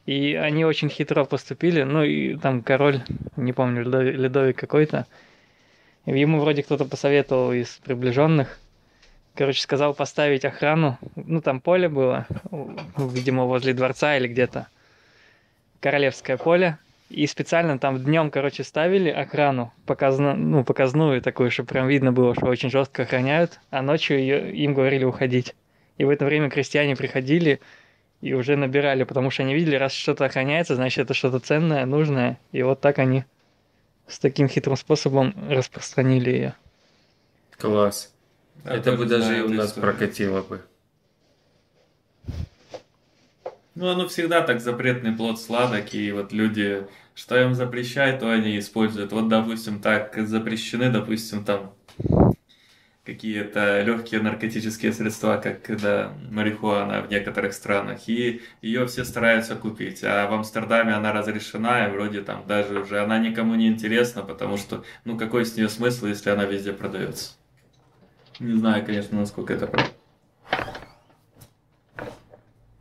И 0.07 0.35
они 0.35 0.65
очень 0.65 0.89
хитро 0.89 1.25
поступили, 1.25 1.83
ну 1.83 2.03
и 2.03 2.37
там 2.37 2.63
король, 2.63 3.03
не 3.37 3.53
помню, 3.53 3.83
Ледовик 3.83 4.59
какой-то, 4.59 5.07
ему 6.07 6.41
вроде 6.41 6.63
кто-то 6.63 6.87
посоветовал 6.87 7.53
из 7.53 7.69
приближенных, 7.85 8.59
короче, 9.35 9.61
сказал 9.61 9.95
поставить 9.95 10.45
охрану. 10.45 10.99
Ну, 11.17 11.41
там 11.41 11.61
поле 11.61 11.89
было, 11.89 12.27
видимо, 12.97 13.45
возле 13.45 13.75
дворца 13.75 14.17
или 14.17 14.29
где-то. 14.29 14.67
Королевское 15.81 16.37
поле. 16.37 16.79
И 17.11 17.27
специально 17.27 17.79
там 17.79 18.03
днем, 18.03 18.31
короче, 18.31 18.65
ставили 18.65 19.11
охрану, 19.11 19.71
показно, 19.85 20.35
ну, 20.35 20.65
показную 20.65 21.21
такую, 21.21 21.51
чтобы 21.51 21.69
прям 21.69 21.87
видно 21.87 22.11
было, 22.11 22.35
что 22.35 22.47
очень 22.47 22.71
жестко 22.71 23.03
охраняют, 23.03 23.61
а 23.71 23.83
ночью 23.83 24.19
её- 24.19 24.47
им 24.49 24.73
говорили 24.73 25.05
уходить. 25.05 25.55
И 25.99 26.05
в 26.05 26.09
это 26.11 26.25
время 26.25 26.49
крестьяне 26.49 26.97
приходили 26.97 27.61
и 28.23 28.33
уже 28.33 28.57
набирали, 28.57 29.05
потому 29.05 29.31
что 29.31 29.43
они 29.43 29.55
видели, 29.55 29.77
раз 29.77 29.93
что-то 29.93 30.25
охраняется, 30.25 30.75
значит, 30.75 31.01
это 31.05 31.13
что-то 31.13 31.39
ценное, 31.39 31.85
нужное. 31.85 32.39
И 32.53 32.63
вот 32.63 32.81
так 32.81 32.99
они 32.99 33.25
с 34.07 34.19
таким 34.19 34.49
хитрым 34.49 34.77
способом 34.77 35.35
распространили 35.51 36.31
ее. 36.31 36.55
Класс. 37.59 38.12
Да, 38.65 38.75
Это 38.75 38.93
бы 38.93 39.07
даже 39.07 39.39
и 39.39 39.41
у 39.41 39.49
нас 39.49 39.71
историю. 39.71 39.93
прокатило 39.93 40.43
бы. 40.43 40.63
Ну, 43.75 43.89
оно 43.89 44.07
всегда 44.07 44.43
так 44.43 44.61
запретный 44.61 45.13
плод 45.13 45.41
сладок, 45.41 45.95
и 45.95 46.13
вот 46.13 46.33
люди, 46.33 46.87
что 47.15 47.41
им 47.41 47.55
запрещают, 47.55 48.21
то 48.21 48.31
они 48.31 48.59
используют. 48.59 49.13
Вот, 49.13 49.29
допустим, 49.29 49.81
так 49.81 50.15
запрещены, 50.27 50.91
допустим, 50.91 51.45
там 51.45 51.75
какие-то 53.05 53.83
легкие 53.83 54.21
наркотические 54.23 54.93
средства, 54.93 55.39
как 55.39 55.63
когда 55.63 56.13
марихуана 56.31 57.03
в 57.03 57.11
некоторых 57.11 57.53
странах, 57.55 58.09
и 58.09 58.43
ее 58.61 58.87
все 58.87 59.05
стараются 59.05 59.57
купить. 59.57 60.05
А 60.05 60.29
в 60.29 60.35
Амстердаме 60.35 60.93
она 60.93 61.13
разрешена, 61.13 61.89
и 61.89 61.91
вроде 61.91 62.21
там 62.23 62.47
даже 62.47 62.79
уже 62.79 63.01
она 63.01 63.19
никому 63.19 63.55
не 63.57 63.67
интересна, 63.69 64.23
потому 64.23 64.57
что, 64.57 64.85
ну, 65.05 65.19
какой 65.19 65.47
с 65.47 65.57
нее 65.57 65.69
смысл, 65.69 66.07
если 66.07 66.31
она 66.31 66.45
везде 66.45 66.73
продается? 66.73 67.33
Не 68.41 68.55
знаю, 68.59 68.85
конечно, 68.85 69.19
насколько 69.21 69.53
это 69.55 69.67
правда. 69.67 69.91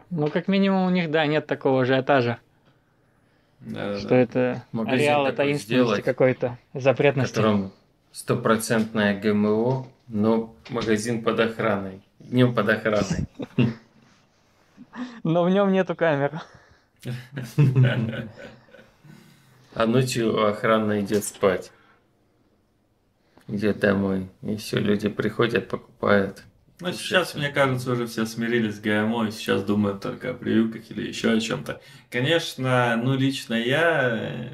Ну, 0.10 0.30
как 0.30 0.48
минимум, 0.48 0.88
у 0.88 0.90
них, 0.90 1.10
да, 1.10 1.26
нет 1.26 1.48
такого 1.48 1.84
ажиотажа, 1.84 2.40
Да-да-да. 3.62 4.00
что 4.00 4.16
это 4.16 4.64
Магазин 4.74 5.00
ареал 5.00 5.24
такой 5.26 5.38
таинственности 5.38 6.02
какой-то, 6.02 6.58
В 6.74 6.82
запретности. 6.82 7.34
котором 7.34 7.72
стопроцентное 8.12 9.18
ГМО, 9.20 9.88
но 10.10 10.54
магазин 10.70 11.24
под 11.24 11.40
охраной. 11.40 12.02
Днем 12.20 12.54
под 12.54 12.68
охраной. 12.70 13.26
Но 15.24 15.44
в 15.44 15.50
нем 15.50 15.72
нету 15.72 15.96
камер. 15.96 16.42
А 19.74 19.86
ночью 19.86 20.46
охрана 20.46 21.00
идет 21.00 21.24
спать. 21.24 21.72
Идет 23.52 23.80
домой. 23.80 24.30
И 24.44 24.56
все, 24.56 24.80
люди 24.80 25.10
приходят, 25.10 25.68
покупают. 25.68 26.44
Ну, 26.80 26.92
сейчас, 26.94 27.36
мне 27.36 27.50
кажется, 27.50 27.92
уже 27.92 28.08
все 28.08 28.26
смирились 28.26 28.78
с 28.78 28.80
ГМО 28.80 29.28
и 29.28 29.32
сейчас 29.32 29.64
думают 29.64 30.02
только 30.02 30.32
о 30.32 30.34
прививках 30.34 30.90
или 30.90 31.08
еще 31.08 31.32
о 31.32 31.40
чем-то. 31.40 31.80
Конечно, 32.10 33.00
ну, 33.04 33.16
лично 33.16 33.54
я 33.54 34.18
э, 34.18 34.50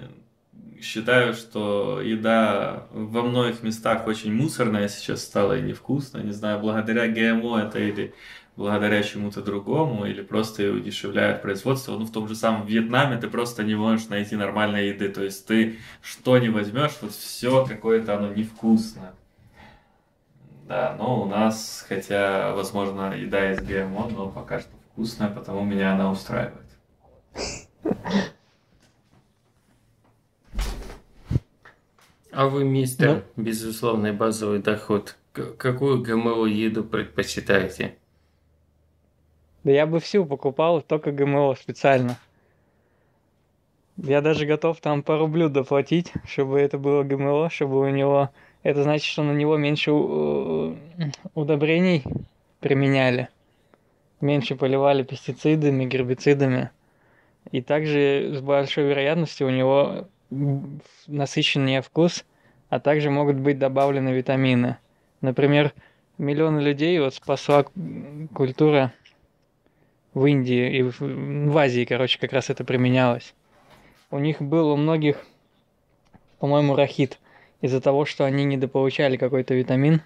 считаю, 0.81 1.33
что 1.33 2.01
еда 2.01 2.87
во 2.91 3.23
многих 3.23 3.63
местах 3.63 4.07
очень 4.07 4.33
мусорная 4.33 4.87
сейчас 4.87 5.23
стала 5.23 5.57
и 5.57 5.61
невкусная. 5.61 6.23
Не 6.23 6.31
знаю, 6.31 6.59
благодаря 6.59 7.07
ГМО 7.07 7.59
это 7.59 7.79
или 7.79 8.13
благодаря 8.55 9.03
чему-то 9.03 9.41
другому, 9.41 10.05
или 10.05 10.21
просто 10.21 10.71
удешевляют 10.71 11.41
производство. 11.43 11.95
Ну, 11.97 12.05
в 12.05 12.11
том 12.11 12.27
же 12.27 12.35
самом 12.35 12.65
Вьетнаме 12.65 13.17
ты 13.17 13.29
просто 13.29 13.63
не 13.63 13.75
можешь 13.75 14.07
найти 14.09 14.35
нормальной 14.35 14.89
еды. 14.89 15.09
То 15.09 15.23
есть 15.23 15.45
ты 15.45 15.77
что 16.01 16.37
не 16.39 16.49
возьмешь, 16.49 16.97
вот 17.01 17.11
все 17.11 17.65
какое-то 17.65 18.15
оно 18.17 18.33
невкусное. 18.33 19.13
Да, 20.67 20.95
но 20.97 21.21
у 21.21 21.25
нас, 21.25 21.85
хотя, 21.87 22.53
возможно, 22.53 23.13
еда 23.13 23.53
из 23.53 23.61
ГМО, 23.61 24.09
но 24.09 24.29
пока 24.29 24.59
что 24.59 24.71
вкусная, 24.91 25.29
потому 25.29 25.63
меня 25.63 25.93
она 25.93 26.11
устраивает. 26.11 26.67
А 32.38 32.45
вы, 32.50 32.65
мистер, 32.65 33.23
Ну? 33.36 33.43
безусловный 33.43 34.12
базовый 34.12 34.60
доход, 34.60 35.15
какую 35.34 36.04
ГМО 36.04 36.45
еду 36.45 36.84
предпочитаете? 36.84 37.95
Да 39.63 39.71
я 39.71 39.88
бы 39.88 40.00
всю 40.00 40.23
покупал, 40.23 40.84
только 40.84 41.12
ГМО 41.12 41.56
специально. 41.56 42.15
Я 43.97 44.21
даже 44.21 44.45
готов 44.45 44.80
там 44.82 45.02
пару 45.02 45.28
блюд 45.28 45.52
доплатить, 45.54 46.13
чтобы 46.28 46.60
это 46.60 46.78
было 46.78 47.02
ГМО, 47.02 47.50
чтобы 47.50 47.80
у 47.80 47.89
него... 47.89 48.30
Это 48.62 48.84
значит, 48.84 49.08
что 49.08 49.23
на 49.23 49.32
него 49.32 49.58
меньше 49.58 49.91
удобрений 51.34 52.04
применяли. 52.60 53.30
Меньше 54.21 54.56
поливали 54.56 55.02
пестицидами, 55.02 55.86
гербицидами. 55.86 56.69
И 57.50 57.63
также 57.63 58.36
с 58.36 58.41
большой 58.41 58.84
вероятностью 58.84 59.47
у 59.47 59.50
него 59.50 60.08
насыщеннее 60.29 61.81
вкус, 61.81 62.25
а 62.69 62.79
также 62.79 63.09
могут 63.09 63.37
быть 63.37 63.59
добавлены 63.59 64.09
витамины. 64.09 64.77
Например, 65.21 65.73
миллионы 66.17 66.59
людей 66.59 66.99
вот 66.99 67.15
спасла 67.15 67.65
культура 68.33 68.93
в 70.13 70.25
Индии 70.25 70.77
и 70.77 70.81
в, 70.83 70.99
в 70.99 71.57
Азии, 71.57 71.85
короче, 71.85 72.19
как 72.19 72.33
раз 72.33 72.49
это 72.49 72.63
применялось. 72.63 73.33
У 74.09 74.19
них 74.19 74.41
был 74.41 74.69
у 74.69 74.75
многих, 74.75 75.25
по-моему, 76.39 76.75
рахит 76.75 77.19
из-за 77.61 77.81
того, 77.81 78.05
что 78.05 78.25
они 78.25 78.43
недополучали 78.45 79.17
какой-то 79.17 79.53
витамин. 79.53 80.01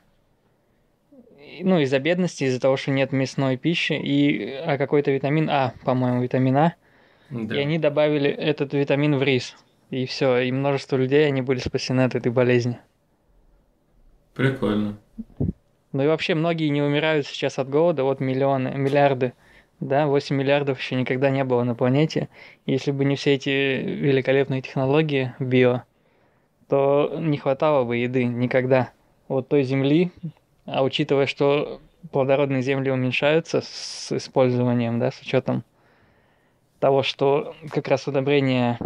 Ну, 1.62 1.80
из-за 1.80 2.00
бедности, 2.00 2.46
из-за 2.46 2.60
того, 2.60 2.78
что 2.78 2.92
нет 2.92 3.12
мясной 3.12 3.58
пищи, 3.58 3.94
и 3.94 4.52
а 4.54 4.78
какой-то 4.78 5.12
витамин 5.12 5.50
А, 5.50 5.74
по-моему, 5.84 6.22
витамин 6.24 6.58
А, 6.58 6.74
Да. 7.30 7.56
и 7.56 7.60
они 7.60 7.78
добавили 7.78 8.30
этот 8.30 8.74
витамин 8.74 9.18
в 9.18 9.24
рис. 9.24 9.56
И 9.92 10.06
все, 10.06 10.40
и 10.40 10.52
множество 10.52 10.96
людей, 10.96 11.28
они 11.28 11.42
были 11.42 11.60
спасены 11.60 12.02
от 12.02 12.16
этой 12.16 12.32
болезни. 12.32 12.80
Прикольно. 14.34 14.98
Ну 15.92 16.04
и 16.04 16.08
вообще 16.08 16.34
многие 16.34 16.70
не 16.70 16.82
умирают 16.82 17.28
сейчас 17.28 17.60
от 17.60 17.70
голода, 17.70 18.06
вот 18.06 18.22
миллионы, 18.22 18.70
миллиарды, 18.70 19.34
да, 19.82 20.08
8 20.08 20.34
миллиардов 20.36 20.80
еще 20.80 20.96
никогда 20.96 21.30
не 21.30 21.44
было 21.44 21.64
на 21.64 21.76
планете. 21.76 22.30
Если 22.66 22.92
бы 22.92 23.04
не 23.04 23.18
все 23.18 23.34
эти 23.34 23.50
великолепные 23.50 24.62
технологии 24.62 25.34
био, 25.40 25.84
то 26.70 27.14
не 27.20 27.38
хватало 27.38 27.84
бы 27.84 27.98
еды 27.98 28.24
никогда. 28.24 28.92
Вот 29.28 29.50
той 29.50 29.64
земли, 29.64 30.12
а 30.66 30.84
учитывая, 30.84 31.26
что 31.26 31.82
плодородные 32.12 32.62
земли 32.62 32.90
уменьшаются 32.90 33.60
с 33.62 34.10
использованием, 34.14 35.00
да, 35.00 35.12
с 35.12 35.20
учетом 35.20 35.66
того, 36.80 37.04
что 37.04 37.56
как 37.70 37.88
раз 37.90 38.08
удобрение, 38.08 38.78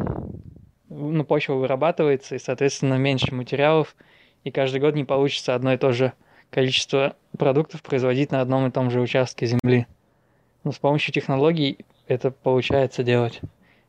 ну, 0.96 1.24
почва 1.24 1.54
вырабатывается, 1.54 2.36
и, 2.36 2.40
соответственно, 2.40 2.96
меньше 2.96 3.34
материалов, 3.34 3.96
и 4.44 4.52
каждый 4.52 4.80
год 4.80 4.96
не 4.96 5.04
получится 5.04 5.56
одно 5.56 5.74
и 5.74 5.78
то 5.78 5.92
же 5.92 6.14
количество 6.50 7.16
продуктов 7.38 7.82
производить 7.82 8.32
на 8.32 8.42
одном 8.42 8.68
и 8.68 8.72
том 8.72 8.90
же 8.90 9.02
участке 9.02 9.46
земли. 9.46 9.88
Но 10.64 10.72
с 10.72 10.80
помощью 10.80 11.14
технологий 11.14 11.80
это 12.08 12.32
получается 12.32 13.04
делать. 13.04 13.42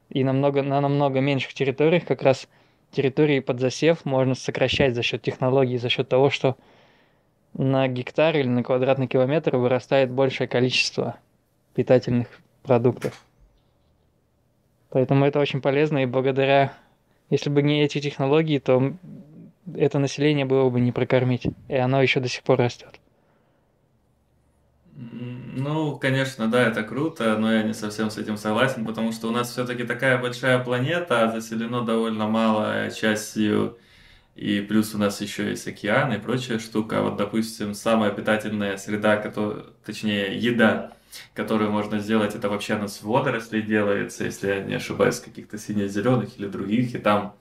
И 0.09 0.25
намного, 0.25 0.63
на 0.63 0.81
намного 0.81 1.21
меньших 1.21 1.55
территориях 1.55 2.05
как 2.05 2.23
раз 2.23 2.49
территории 2.91 3.41
под 3.41 3.61
засев 3.61 4.05
можно 4.05 4.35
сокращать 4.35 4.95
за 4.95 5.03
счет 5.03 5.23
технологий, 5.23 5.79
за 5.79 5.89
счет 5.89 6.09
того, 6.09 6.31
что 6.31 6.57
на 7.55 7.89
гектар 7.89 8.37
или 8.37 8.49
на 8.49 8.63
квадратный 8.63 9.07
километр 9.07 9.57
вырастает 9.57 10.11
большее 10.11 10.49
количество 10.49 11.17
питательных 11.75 12.29
продуктов. 12.63 13.25
Поэтому 14.91 15.25
это 15.25 15.41
очень 15.41 15.61
полезно, 15.61 15.99
и 15.99 16.07
благодаря, 16.07 16.73
если 17.31 17.51
бы 17.51 17.63
не 17.63 17.83
эти 17.83 18.01
технологии, 18.01 18.59
то 18.59 18.95
это 19.75 19.99
население 19.99 20.45
было 20.45 20.71
бы 20.71 20.81
не 20.81 20.93
прокормить, 20.93 21.47
и 21.69 21.75
оно 21.75 22.01
еще 22.03 22.21
до 22.21 22.29
сих 22.29 22.43
пор 22.43 22.59
растет. 22.59 23.01
Ну, 24.99 25.99
конечно, 25.99 26.49
да, 26.49 26.63
это 26.63 26.83
круто, 26.83 27.37
но 27.37 27.53
я 27.53 27.63
не 27.63 27.75
совсем 27.75 28.11
с 28.11 28.19
этим 28.19 28.37
согласен, 28.37 28.87
потому 28.87 29.13
что 29.13 29.29
у 29.29 29.31
нас 29.31 29.51
все-таки 29.51 29.85
такая 29.85 30.19
большая 30.19 30.59
планета, 30.63 31.31
заселено 31.35 31.83
довольно 31.83 32.29
мало 32.29 32.91
частью, 32.91 33.77
и 34.37 34.61
плюс 34.61 34.95
у 34.95 34.99
нас 34.99 35.21
еще 35.23 35.49
есть 35.49 35.67
океан 35.67 36.13
и 36.13 36.19
прочая 36.19 36.59
штука. 36.59 37.01
Вот, 37.01 37.17
допустим, 37.17 37.73
самая 37.73 38.11
питательная 38.11 38.77
среда, 38.77 39.17
которая, 39.17 39.65
точнее, 39.85 40.37
еда, 40.37 40.93
которую 41.33 41.71
можно 41.71 41.99
сделать, 42.01 42.35
это 42.35 42.51
вообще 42.51 42.75
она 42.75 42.87
с 42.87 43.03
водорослей 43.03 43.63
делается, 43.63 44.25
если 44.25 44.49
я 44.49 44.61
не 44.61 44.75
ошибаюсь, 44.75 45.21
каких-то 45.21 45.57
сине-зеленых 45.57 46.39
или 46.39 46.49
других, 46.49 46.95
и 46.95 46.99
там 46.99 47.35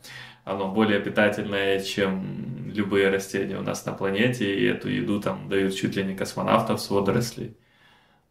оно 0.46 0.72
более 0.72 1.02
питательное, 1.02 1.82
чем 1.82 2.72
любые 2.72 3.10
растения 3.10 3.58
у 3.58 3.64
нас 3.64 3.86
на 3.86 3.92
планете, 3.92 4.56
и 4.56 4.66
эту 4.66 4.90
еду 4.90 5.20
там 5.20 5.50
дают 5.50 5.76
чуть 5.76 5.98
ли 5.98 6.04
не 6.04 6.16
космонавтов 6.16 6.80
с 6.80 6.90
водорослей. 6.90 7.58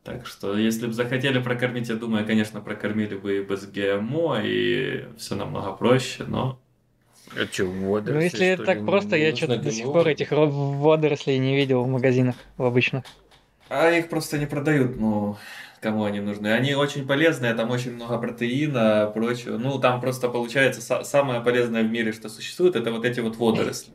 Так 0.05 0.27
что, 0.27 0.57
если 0.57 0.87
бы 0.87 0.93
захотели 0.93 1.39
прокормить, 1.39 1.89
я 1.89 1.97
думаю, 1.97 2.27
конечно, 2.27 2.61
прокормили 2.61 3.17
бы 3.17 3.39
и 3.39 3.45
без 3.45 3.67
ГМО, 3.67 4.41
и 4.43 5.07
все 5.19 5.35
намного 5.35 5.73
проще, 5.73 6.25
но... 6.25 6.61
А 7.37 7.47
что, 7.51 7.65
водоросли? 7.67 8.13
Ну, 8.13 8.21
если 8.21 8.47
это 8.47 8.65
так 8.65 8.85
просто, 8.87 9.17
я 9.17 9.35
что-то 9.35 9.57
до 9.59 9.71
сих 9.71 9.87
пор 9.87 10.09
этих 10.09 10.31
водорослей 10.31 11.39
не 11.39 11.57
видел 11.57 11.83
в 11.83 11.89
магазинах, 11.89 12.37
в 12.57 12.65
обычных. 12.65 13.05
А 13.69 13.91
их 13.91 14.09
просто 14.09 14.39
не 14.39 14.47
продают, 14.47 14.97
ну, 14.97 15.37
кому 15.81 16.05
они 16.05 16.21
нужны. 16.21 16.49
Они 16.49 16.75
очень 16.75 17.07
полезные, 17.07 17.55
там 17.55 17.71
очень 17.71 17.95
много 17.95 18.19
протеина, 18.19 19.11
прочего. 19.13 19.59
Ну, 19.59 19.79
там 19.79 20.01
просто 20.01 20.29
получается 20.29 21.05
самое 21.05 21.41
полезное 21.41 21.83
в 21.83 21.91
мире, 21.91 22.13
что 22.13 22.29
существует, 22.29 22.77
это 22.77 22.93
вот 22.93 23.05
эти 23.05 23.21
вот 23.21 23.37
водоросли. 23.37 23.93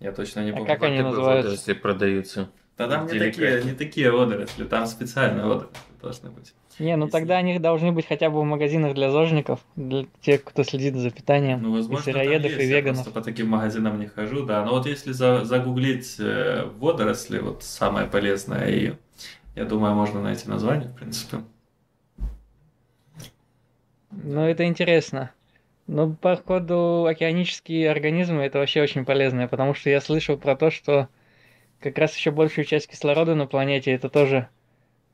Я 0.00 0.12
точно 0.12 0.44
не 0.44 0.52
помню. 0.52 0.64
А 0.64 0.74
как 0.74 0.82
они 0.82 1.02
называются? 1.02 1.50
Водоросли 1.50 1.72
продаются. 1.74 2.50
Да 2.76 2.88
там 2.88 3.06
не 3.06 3.18
такие, 3.18 3.62
не 3.62 3.72
такие 3.72 4.10
водоросли, 4.10 4.64
там 4.64 4.86
специальные 4.86 5.46
водоросли 5.46 5.76
должны 6.02 6.30
быть. 6.30 6.52
Не, 6.78 6.96
ну 6.96 7.06
Если... 7.06 7.18
тогда 7.18 7.36
они 7.36 7.58
должны 7.58 7.92
быть 7.92 8.06
хотя 8.06 8.30
бы 8.30 8.40
в 8.40 8.44
магазинах 8.44 8.94
для 8.94 9.10
зожников, 9.10 9.60
для 9.76 10.06
тех, 10.20 10.42
кто 10.42 10.64
следит 10.64 10.96
за 10.96 11.10
питанием, 11.10 11.62
ну, 11.62 11.72
возможно, 11.72 12.10
и 12.10 12.12
сыроедов, 12.12 12.50
и 12.50 12.66
веганов. 12.66 12.98
Я 12.98 13.02
просто 13.04 13.10
по 13.10 13.20
таким 13.20 13.48
магазинам 13.48 14.00
не 14.00 14.06
хожу, 14.06 14.44
да. 14.44 14.64
Но 14.64 14.72
вот 14.72 14.86
если 14.86 15.12
за, 15.12 15.44
загуглить 15.44 16.16
э, 16.18 16.64
водоросли, 16.78 17.38
вот 17.38 17.62
самое 17.62 18.08
полезное, 18.08 18.68
и 18.68 18.92
я 19.54 19.64
думаю, 19.64 19.94
можно 19.94 20.20
найти 20.20 20.48
название, 20.48 20.88
в 20.88 20.94
принципе. 20.94 21.38
Ну, 24.10 24.40
это 24.40 24.64
интересно. 24.64 25.30
Ну, 25.86 26.14
походу, 26.14 27.06
океанические 27.06 27.90
организмы 27.90 28.42
это 28.42 28.58
вообще 28.58 28.82
очень 28.82 29.04
полезно, 29.04 29.46
потому 29.48 29.74
что 29.74 29.90
я 29.90 30.00
слышал 30.00 30.36
про 30.36 30.56
то, 30.56 30.70
что 30.70 31.08
как 31.78 31.98
раз 31.98 32.16
еще 32.16 32.30
большую 32.30 32.64
часть 32.64 32.88
кислорода 32.88 33.34
на 33.34 33.46
планете 33.46 33.92
это 33.92 34.08
тоже 34.08 34.48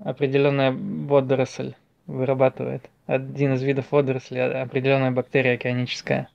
определенная 0.01 0.73
водоросль 0.73 1.75
вырабатывает. 2.07 2.89
Один 3.07 3.55
из 3.55 3.63
видов 3.63 3.87
водорослей, 3.91 4.63
определенная 4.63 5.11
бактерия 5.11 5.55
океаническая. 5.55 6.29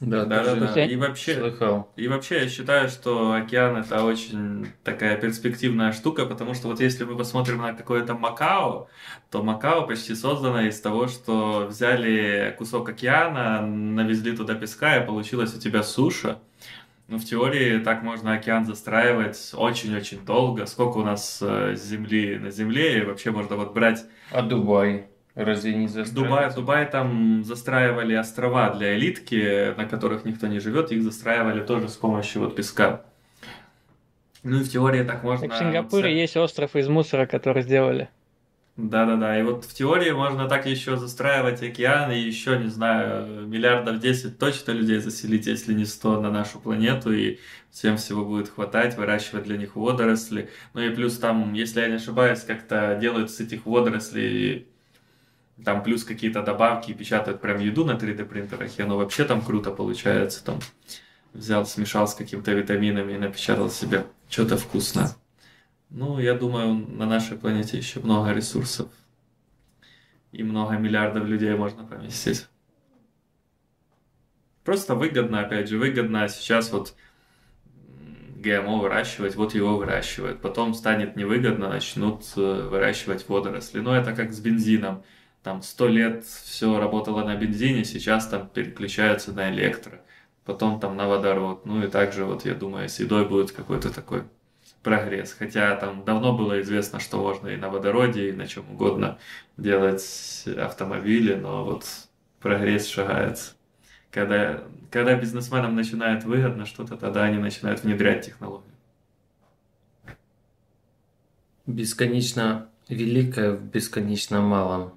Да, 0.00 0.24
да, 0.26 0.44
да, 0.44 0.54
да. 0.54 0.84
И 0.84 0.94
вообще, 0.94 1.34
слыхал. 1.34 1.90
И 1.96 2.06
вообще 2.06 2.42
я 2.42 2.48
считаю, 2.48 2.88
что 2.88 3.32
океан 3.32 3.78
это 3.78 4.04
очень 4.04 4.68
такая 4.84 5.16
перспективная 5.16 5.90
штука, 5.90 6.24
потому 6.24 6.54
что 6.54 6.68
вот 6.68 6.80
если 6.80 7.02
мы 7.02 7.16
посмотрим 7.16 7.58
на 7.58 7.74
какое-то 7.74 8.14
Макао, 8.14 8.88
то 9.30 9.42
Макао 9.42 9.88
почти 9.88 10.14
создано 10.14 10.60
из 10.62 10.80
того, 10.80 11.08
что 11.08 11.66
взяли 11.68 12.54
кусок 12.56 12.88
океана, 12.88 13.60
навезли 13.66 14.36
туда 14.36 14.54
песка, 14.54 14.98
и 14.98 15.06
получилась 15.06 15.54
у 15.56 15.58
тебя 15.58 15.82
суша. 15.82 16.38
Ну, 17.08 17.16
в 17.16 17.24
теории 17.24 17.78
так 17.78 18.02
можно 18.02 18.34
океан 18.34 18.66
застраивать 18.66 19.52
очень-очень 19.54 20.26
долго. 20.26 20.66
Сколько 20.66 20.98
у 20.98 21.02
нас 21.02 21.38
э, 21.40 21.74
земли 21.74 22.38
на 22.38 22.50
земле, 22.50 22.98
и 22.98 23.04
вообще 23.04 23.30
можно 23.30 23.56
вот 23.56 23.72
брать... 23.72 24.04
А 24.30 24.42
Дубай? 24.42 25.06
Разве 25.34 25.74
не 25.74 25.88
Дубай, 25.88 26.52
Дубай 26.54 26.84
там 26.84 27.44
застраивали 27.44 28.12
острова 28.12 28.74
для 28.74 28.94
элитки, 28.94 29.74
на 29.74 29.86
которых 29.86 30.26
никто 30.26 30.48
не 30.48 30.58
живет, 30.58 30.92
их 30.92 31.02
застраивали 31.02 31.64
тоже 31.64 31.88
с 31.88 31.96
помощью 31.96 32.42
вот 32.42 32.56
песка. 32.56 33.04
Ну 34.42 34.60
и 34.60 34.62
в 34.62 34.70
теории 34.70 35.02
так 35.02 35.22
можно... 35.22 35.48
Так 35.48 35.56
в 35.56 35.58
Сингапуре 35.58 36.14
есть 36.14 36.36
остров 36.36 36.76
из 36.76 36.88
мусора, 36.88 37.24
который 37.24 37.62
сделали. 37.62 38.10
Да-да-да, 38.78 39.36
и 39.36 39.42
вот 39.42 39.64
в 39.64 39.74
теории 39.74 40.12
можно 40.12 40.48
так 40.48 40.66
еще 40.66 40.96
застраивать 40.96 41.60
океан 41.64 42.12
и 42.12 42.20
еще, 42.20 42.56
не 42.60 42.68
знаю, 42.68 43.44
миллиардов 43.44 43.98
10 43.98 44.38
точно 44.38 44.70
людей 44.70 45.00
заселить, 45.00 45.48
если 45.48 45.74
не 45.74 45.84
100 45.84 46.20
на 46.20 46.30
нашу 46.30 46.60
планету, 46.60 47.12
и 47.12 47.40
всем 47.72 47.96
всего 47.96 48.24
будет 48.24 48.48
хватать, 48.48 48.96
выращивать 48.96 49.42
для 49.42 49.56
них 49.56 49.74
водоросли. 49.74 50.48
Ну 50.74 50.80
и 50.80 50.90
плюс 50.90 51.18
там, 51.18 51.54
если 51.54 51.80
я 51.80 51.88
не 51.88 51.96
ошибаюсь, 51.96 52.42
как-то 52.42 52.96
делают 53.00 53.32
с 53.32 53.40
этих 53.40 53.66
водорослей 53.66 54.68
там 55.64 55.82
плюс 55.82 56.04
какие-то 56.04 56.44
добавки, 56.44 56.92
печатают 56.92 57.40
прям 57.40 57.58
еду 57.58 57.84
на 57.84 57.96
3D 57.96 58.26
принтерах, 58.26 58.78
и 58.78 58.82
оно 58.82 58.96
вообще 58.96 59.24
там 59.24 59.42
круто 59.42 59.72
получается, 59.72 60.44
там 60.44 60.60
взял, 61.32 61.66
смешал 61.66 62.06
с 62.06 62.14
какими-то 62.14 62.52
витаминами 62.52 63.14
и 63.14 63.18
напечатал 63.18 63.70
себе 63.70 64.06
что-то 64.28 64.56
вкусное. 64.56 65.10
Ну, 65.90 66.18
я 66.18 66.34
думаю, 66.34 66.74
на 66.74 67.06
нашей 67.06 67.38
планете 67.38 67.78
еще 67.78 68.00
много 68.00 68.32
ресурсов. 68.32 68.88
И 70.32 70.42
много 70.42 70.76
миллиардов 70.76 71.26
людей 71.26 71.54
можно 71.54 71.84
поместить. 71.84 72.46
Просто 74.64 74.94
выгодно, 74.94 75.40
опять 75.40 75.68
же, 75.68 75.78
выгодно 75.78 76.28
сейчас 76.28 76.70
вот 76.72 76.94
ГМО 78.36 78.82
выращивать, 78.82 79.34
вот 79.34 79.54
его 79.54 79.78
выращивают. 79.78 80.42
Потом 80.42 80.74
станет 80.74 81.16
невыгодно, 81.16 81.70
начнут 81.70 82.22
э, 82.36 82.68
выращивать 82.70 83.26
водоросли. 83.28 83.80
Но 83.80 83.96
это 83.96 84.14
как 84.14 84.32
с 84.32 84.40
бензином. 84.40 85.02
Там 85.42 85.62
сто 85.62 85.88
лет 85.88 86.24
все 86.24 86.78
работало 86.78 87.24
на 87.24 87.34
бензине, 87.34 87.84
сейчас 87.84 88.28
там 88.28 88.48
переключаются 88.48 89.32
на 89.32 89.50
электро. 89.50 90.02
Потом 90.44 90.80
там 90.80 90.96
на 90.96 91.08
водород. 91.08 91.64
Ну 91.64 91.82
и 91.82 91.88
также 91.88 92.26
вот 92.26 92.44
я 92.44 92.54
думаю, 92.54 92.90
с 92.90 93.00
едой 93.00 93.26
будет 93.26 93.52
какой-то 93.52 93.92
такой 93.92 94.24
прогресс. 94.82 95.32
Хотя 95.32 95.76
там 95.76 96.04
давно 96.04 96.36
было 96.36 96.60
известно, 96.60 97.00
что 97.00 97.18
можно 97.18 97.48
и 97.48 97.56
на 97.56 97.68
водороде, 97.68 98.30
и 98.30 98.32
на 98.32 98.46
чем 98.46 98.70
угодно 98.70 99.18
делать 99.56 100.44
автомобили, 100.56 101.34
но 101.34 101.64
вот 101.64 101.84
прогресс 102.40 102.86
шагается. 102.86 103.54
Когда, 104.10 104.64
когда 104.90 105.14
бизнесменам 105.14 105.74
начинает 105.74 106.24
выгодно 106.24 106.64
что-то, 106.64 106.96
тогда 106.96 107.24
они 107.24 107.38
начинают 107.38 107.82
внедрять 107.82 108.24
технологию. 108.24 108.72
Бесконечно 111.66 112.70
великое 112.88 113.52
в 113.52 113.62
бесконечно 113.62 114.40
малом. 114.40 114.94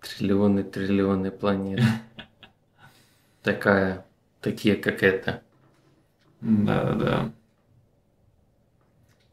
Триллионы, 0.00 0.62
триллионы 0.62 1.30
планет. 1.30 1.80
Такая, 3.52 4.04
такие, 4.42 4.76
как 4.76 5.02
это. 5.02 5.42
Да, 6.42 6.92
да. 6.92 7.32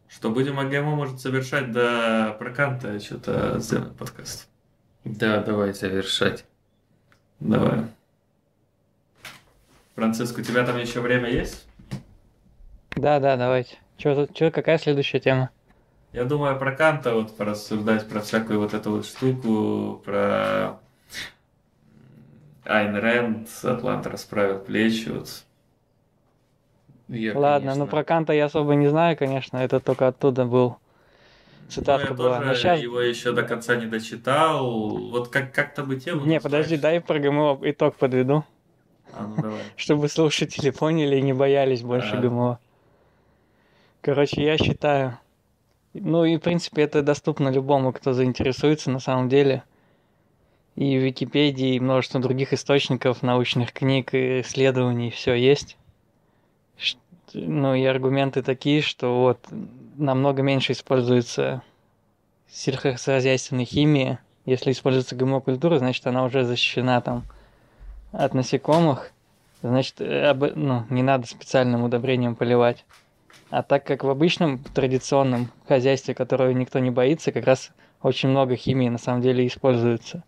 Что 0.07 0.29
будем 0.29 0.57
АГМО 0.57 0.95
может 0.95 1.19
совершать 1.19 1.73
до 1.73 2.33
проканта, 2.39 2.97
что-то 3.01 3.59
сделаем 3.59 3.93
подкаст. 3.93 4.47
Да, 5.03 5.43
давай 5.43 5.73
завершать. 5.73 6.45
Давай. 7.41 7.85
Франциск, 9.95 10.37
у 10.37 10.41
тебя 10.41 10.65
там 10.65 10.77
еще 10.79 11.01
время 11.01 11.29
есть? 11.29 11.67
Да, 12.95 13.19
да, 13.19 13.35
давайте. 13.35 13.77
Что, 13.97 14.27
что, 14.33 14.49
какая 14.49 14.77
следующая 14.77 15.19
тема? 15.19 15.49
Я 16.13 16.23
думаю, 16.23 16.57
про 16.57 16.73
Канта 16.73 17.13
вот 17.13 17.35
порассуждать 17.35 18.07
про 18.07 18.21
всякую 18.21 18.61
вот 18.61 18.73
эту 18.73 18.91
вот 18.91 19.05
штуку, 19.05 20.01
про 20.05 20.79
Айн 22.65 22.95
Рэнд, 22.95 23.47
Атлант 23.63 24.07
расправил 24.07 24.59
плечи. 24.59 25.09
Вот. 25.09 25.43
Я, 27.07 27.37
Ладно, 27.37 27.67
конечно... 27.67 27.85
ну 27.85 27.89
про 27.89 28.03
Канта 28.03 28.33
я 28.33 28.45
особо 28.45 28.73
не 28.73 28.87
знаю, 28.87 29.15
конечно, 29.15 29.57
это 29.57 29.79
только 29.79 30.07
оттуда 30.07 30.45
был. 30.45 30.77
Цитатка 31.69 32.13
ну, 32.13 32.23
я 32.23 32.29
была. 32.29 32.39
Тоже 32.41 32.55
сейчас... 32.55 32.79
его 32.79 33.01
еще 33.01 33.31
до 33.31 33.43
конца 33.43 33.75
не 33.75 33.85
дочитал. 33.85 34.97
Вот 35.09 35.29
как- 35.29 35.53
как-то 35.53 35.83
бы 35.83 35.99
тему... 35.99 36.25
Не, 36.25 36.39
подожди, 36.39 36.77
дай 36.77 37.01
про 37.01 37.19
ГМО 37.19 37.59
итог 37.63 37.95
подведу. 37.95 38.43
А, 39.13 39.27
ну 39.27 39.35
давай. 39.41 39.59
Чтобы 39.75 40.07
слушатели 40.09 40.69
поняли 40.69 41.17
и 41.17 41.21
не 41.21 41.33
боялись 41.33 41.81
больше 41.81 42.15
а. 42.15 42.21
ГМО. 42.21 42.59
Короче, 44.01 44.43
я 44.43 44.57
считаю, 44.57 45.17
ну 45.93 46.25
и 46.25 46.37
в 46.37 46.39
принципе 46.39 46.83
это 46.83 47.01
доступно 47.01 47.49
любому, 47.49 47.91
кто 47.91 48.13
заинтересуется 48.13 48.91
на 48.91 48.99
самом 48.99 49.29
деле. 49.29 49.63
И 50.75 50.97
в 50.97 51.03
Википедии, 51.03 51.75
и 51.75 51.79
множество 51.79 52.19
других 52.19 52.51
источников, 52.51 53.23
научных 53.23 53.71
книг 53.71 54.13
и 54.13 54.41
исследований 54.41 55.09
все 55.09 55.33
есть. 55.33 55.77
Ну 57.33 57.75
и 57.75 57.85
аргументы 57.85 58.41
такие, 58.41 58.81
что 58.81 59.21
вот 59.21 59.39
намного 59.95 60.41
меньше 60.41 60.73
используется 60.73 61.61
сельскохозяйственной 62.49 63.65
химии. 63.65 64.19
Если 64.45 64.71
используется 64.71 65.15
ГМО-культура, 65.15 65.79
значит 65.79 66.05
она 66.07 66.23
уже 66.23 66.43
защищена 66.43 67.01
там 67.01 67.23
от 68.11 68.33
насекомых. 68.33 69.11
Значит, 69.61 69.99
об, 70.01 70.43
ну, 70.55 70.85
не 70.89 71.01
надо 71.01 71.25
специальным 71.25 71.83
удобрением 71.83 72.35
поливать. 72.35 72.85
А 73.49 73.63
так 73.63 73.85
как 73.85 74.03
в 74.03 74.09
обычном 74.09 74.59
традиционном 74.59 75.49
хозяйстве, 75.67 76.13
которого 76.13 76.51
никто 76.51 76.79
не 76.79 76.91
боится, 76.91 77.31
как 77.31 77.45
раз 77.45 77.71
очень 78.01 78.29
много 78.29 78.55
химии 78.55 78.89
на 78.89 78.97
самом 78.97 79.21
деле 79.21 79.47
используется. 79.47 80.23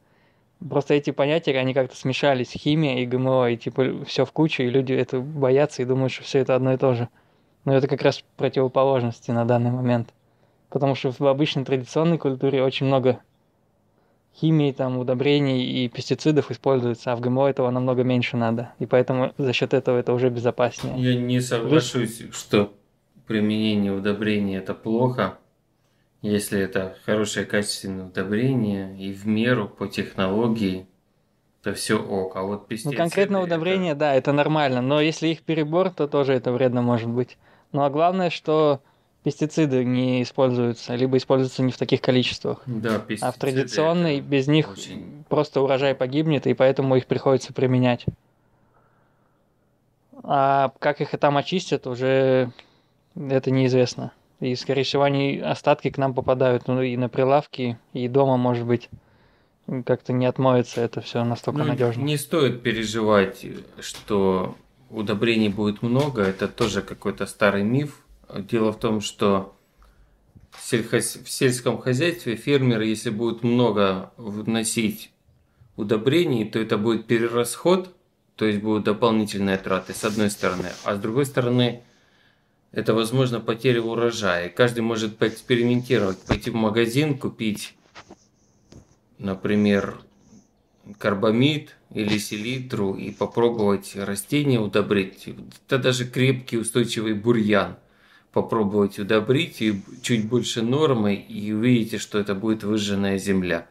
Просто 0.68 0.96
эти 0.96 1.12
понятия, 1.12 1.58
они 1.58 1.74
как-то 1.74 1.96
смешались, 1.96 2.52
химия 2.52 3.00
и 3.00 3.06
ГМО, 3.06 3.52
и 3.52 3.58
типа 3.58 4.04
все 4.06 4.26
в 4.26 4.32
кучу, 4.32 4.64
и 4.64 4.70
люди 4.70 4.94
это 4.94 5.20
боятся 5.20 5.82
и 5.82 5.86
думают, 5.86 6.12
что 6.12 6.24
все 6.24 6.40
это 6.40 6.56
одно 6.56 6.74
и 6.74 6.78
то 6.78 6.94
же. 6.94 7.10
Но 7.66 7.76
это 7.76 7.88
как 7.88 8.02
раз 8.02 8.24
противоположности 8.38 9.30
на 9.32 9.46
данный 9.46 9.72
момент. 9.72 10.10
Потому 10.70 10.96
что 10.96 11.12
в 11.12 11.22
обычной 11.22 11.64
традиционной 11.64 12.18
культуре 12.18 12.64
очень 12.64 12.88
много 12.88 13.20
химии, 14.36 14.72
там, 14.72 14.98
удобрений 14.98 15.64
и 15.64 15.90
пестицидов 15.90 16.52
используется, 16.52 17.12
а 17.12 17.16
в 17.16 17.22
ГМО 17.22 17.48
этого 17.48 17.70
намного 17.70 18.04
меньше 18.04 18.38
надо. 18.38 18.74
И 18.80 18.86
поэтому 18.86 19.34
за 19.38 19.54
счет 19.54 19.74
этого 19.74 19.98
это 19.98 20.14
уже 20.14 20.30
безопаснее. 20.30 20.96
Я 20.98 21.16
не 21.20 21.40
соглашусь, 21.40 22.22
Вы... 22.22 22.32
что 22.32 22.74
применение 23.26 23.92
удобрений 23.92 24.58
это 24.58 24.74
плохо 24.74 25.38
если 26.22 26.60
это 26.60 26.98
хорошее 27.06 27.46
качественное 27.46 28.06
удобрение 28.06 28.98
и 28.98 29.14
в 29.14 29.28
меру 29.28 29.68
по 29.68 29.88
технологии, 29.88 30.88
то 31.64 31.74
все 31.74 32.02
ок. 32.02 32.36
А 32.36 32.44
вот 32.44 32.68
пестициды... 32.68 32.96
Ну, 32.96 33.04
конкретно 33.04 33.42
удобрения, 33.42 33.92
это... 33.92 34.00
да, 34.00 34.14
это 34.16 34.32
нормально, 34.32 34.82
но 34.82 35.02
если 35.02 35.28
их 35.28 35.42
перебор, 35.44 35.90
то 35.90 36.08
тоже 36.08 36.34
это 36.34 36.52
вредно 36.52 36.82
может 36.82 37.10
быть. 37.10 37.38
Ну, 37.72 37.84
а 37.84 37.90
главное, 37.90 38.30
что 38.30 38.82
пестициды 39.24 39.84
не 39.84 40.24
используются, 40.24 40.96
либо 40.96 41.18
используются 41.18 41.62
не 41.62 41.72
в 41.72 41.78
таких 41.78 42.02
количествах. 42.02 42.62
Да, 42.66 43.00
пестициды. 43.00 43.28
А 43.28 43.32
в 43.32 43.38
традиционной 43.38 44.22
без 44.22 44.48
них 44.48 44.72
очень... 44.72 45.26
просто 45.28 45.62
урожай 45.62 45.94
погибнет, 45.94 46.48
и 46.48 46.54
поэтому 46.54 46.96
их 46.96 47.06
приходится 47.06 47.52
применять. 47.54 48.06
А 50.24 50.72
как 50.80 51.02
их 51.02 51.14
и 51.14 51.18
там 51.18 51.38
очистят, 51.38 51.88
уже 51.88 52.52
это 53.16 53.52
неизвестно. 53.52 54.14
И, 54.40 54.56
скорее 54.56 54.84
всего, 54.84 55.04
они 55.04 55.40
остатки 55.40 55.90
к 55.90 55.98
нам 55.98 56.14
попадают, 56.14 56.68
ну 56.68 56.82
и 56.82 56.96
на 56.96 57.10
прилавки, 57.10 57.80
и 57.94 58.08
дома, 58.08 58.38
может 58.38 58.66
быть, 58.66 58.90
как-то 59.86 60.14
не 60.14 60.26
отмоется 60.26 60.82
это 60.82 61.02
все 61.02 61.24
настолько 61.24 61.62
ну, 61.62 61.70
надежно. 61.70 62.02
Не 62.02 62.18
стоит 62.18 62.62
переживать, 62.62 63.46
что 63.80 64.56
удобрений 64.90 65.50
будет 65.50 65.82
много, 65.82 66.22
это 66.22 66.48
тоже 66.48 66.82
какой-то 66.82 67.26
старый 67.26 67.64
миф. 67.64 68.04
Дело 68.34 68.72
в 68.72 68.80
том, 68.80 69.02
что 69.02 69.56
в, 70.52 70.64
сельхоз... 70.64 71.18
в 71.24 71.30
сельском 71.30 71.80
хозяйстве 71.80 72.36
фермеры, 72.36 72.86
если 72.86 73.10
будут 73.10 73.44
много 73.44 74.12
вносить 74.18 75.12
удобрений, 75.76 76.46
то 76.46 76.60
это 76.60 76.78
будет 76.78 77.08
перерасход, 77.08 77.94
то 78.36 78.46
есть 78.46 78.62
будут 78.62 78.84
дополнительные 78.84 79.58
траты 79.58 79.94
с 79.94 80.04
одной 80.04 80.30
стороны, 80.30 80.70
а 80.84 80.96
с 80.96 81.00
другой 81.00 81.26
стороны 81.26 81.82
это, 82.72 82.94
возможно, 82.94 83.40
потеря 83.40 83.82
урожая. 83.82 84.50
Каждый 84.50 84.82
может 84.82 85.18
поэкспериментировать, 85.18 86.20
пойти 86.20 86.50
в 86.50 86.56
магазин, 86.56 87.18
купить, 87.18 87.76
например, 89.18 90.00
карбамид 90.98 91.76
или 91.94 92.18
селитру 92.18 92.94
и 92.94 93.12
попробовать 93.12 93.96
растения 93.96 94.60
удобрить. 94.60 95.30
Это 95.68 95.78
даже 95.80 96.06
крепкий 96.06 96.58
устойчивый 96.58 97.14
бурьян. 97.14 97.78
Попробовать 98.34 99.00
удобрить 99.00 99.62
и 99.62 99.82
чуть 100.04 100.28
больше 100.28 100.62
нормы, 100.62 101.16
и 101.16 101.52
увидите, 101.52 101.98
что 101.98 102.20
это 102.20 102.36
будет 102.36 102.64
выжженная 102.64 103.18
земля. 103.18 103.68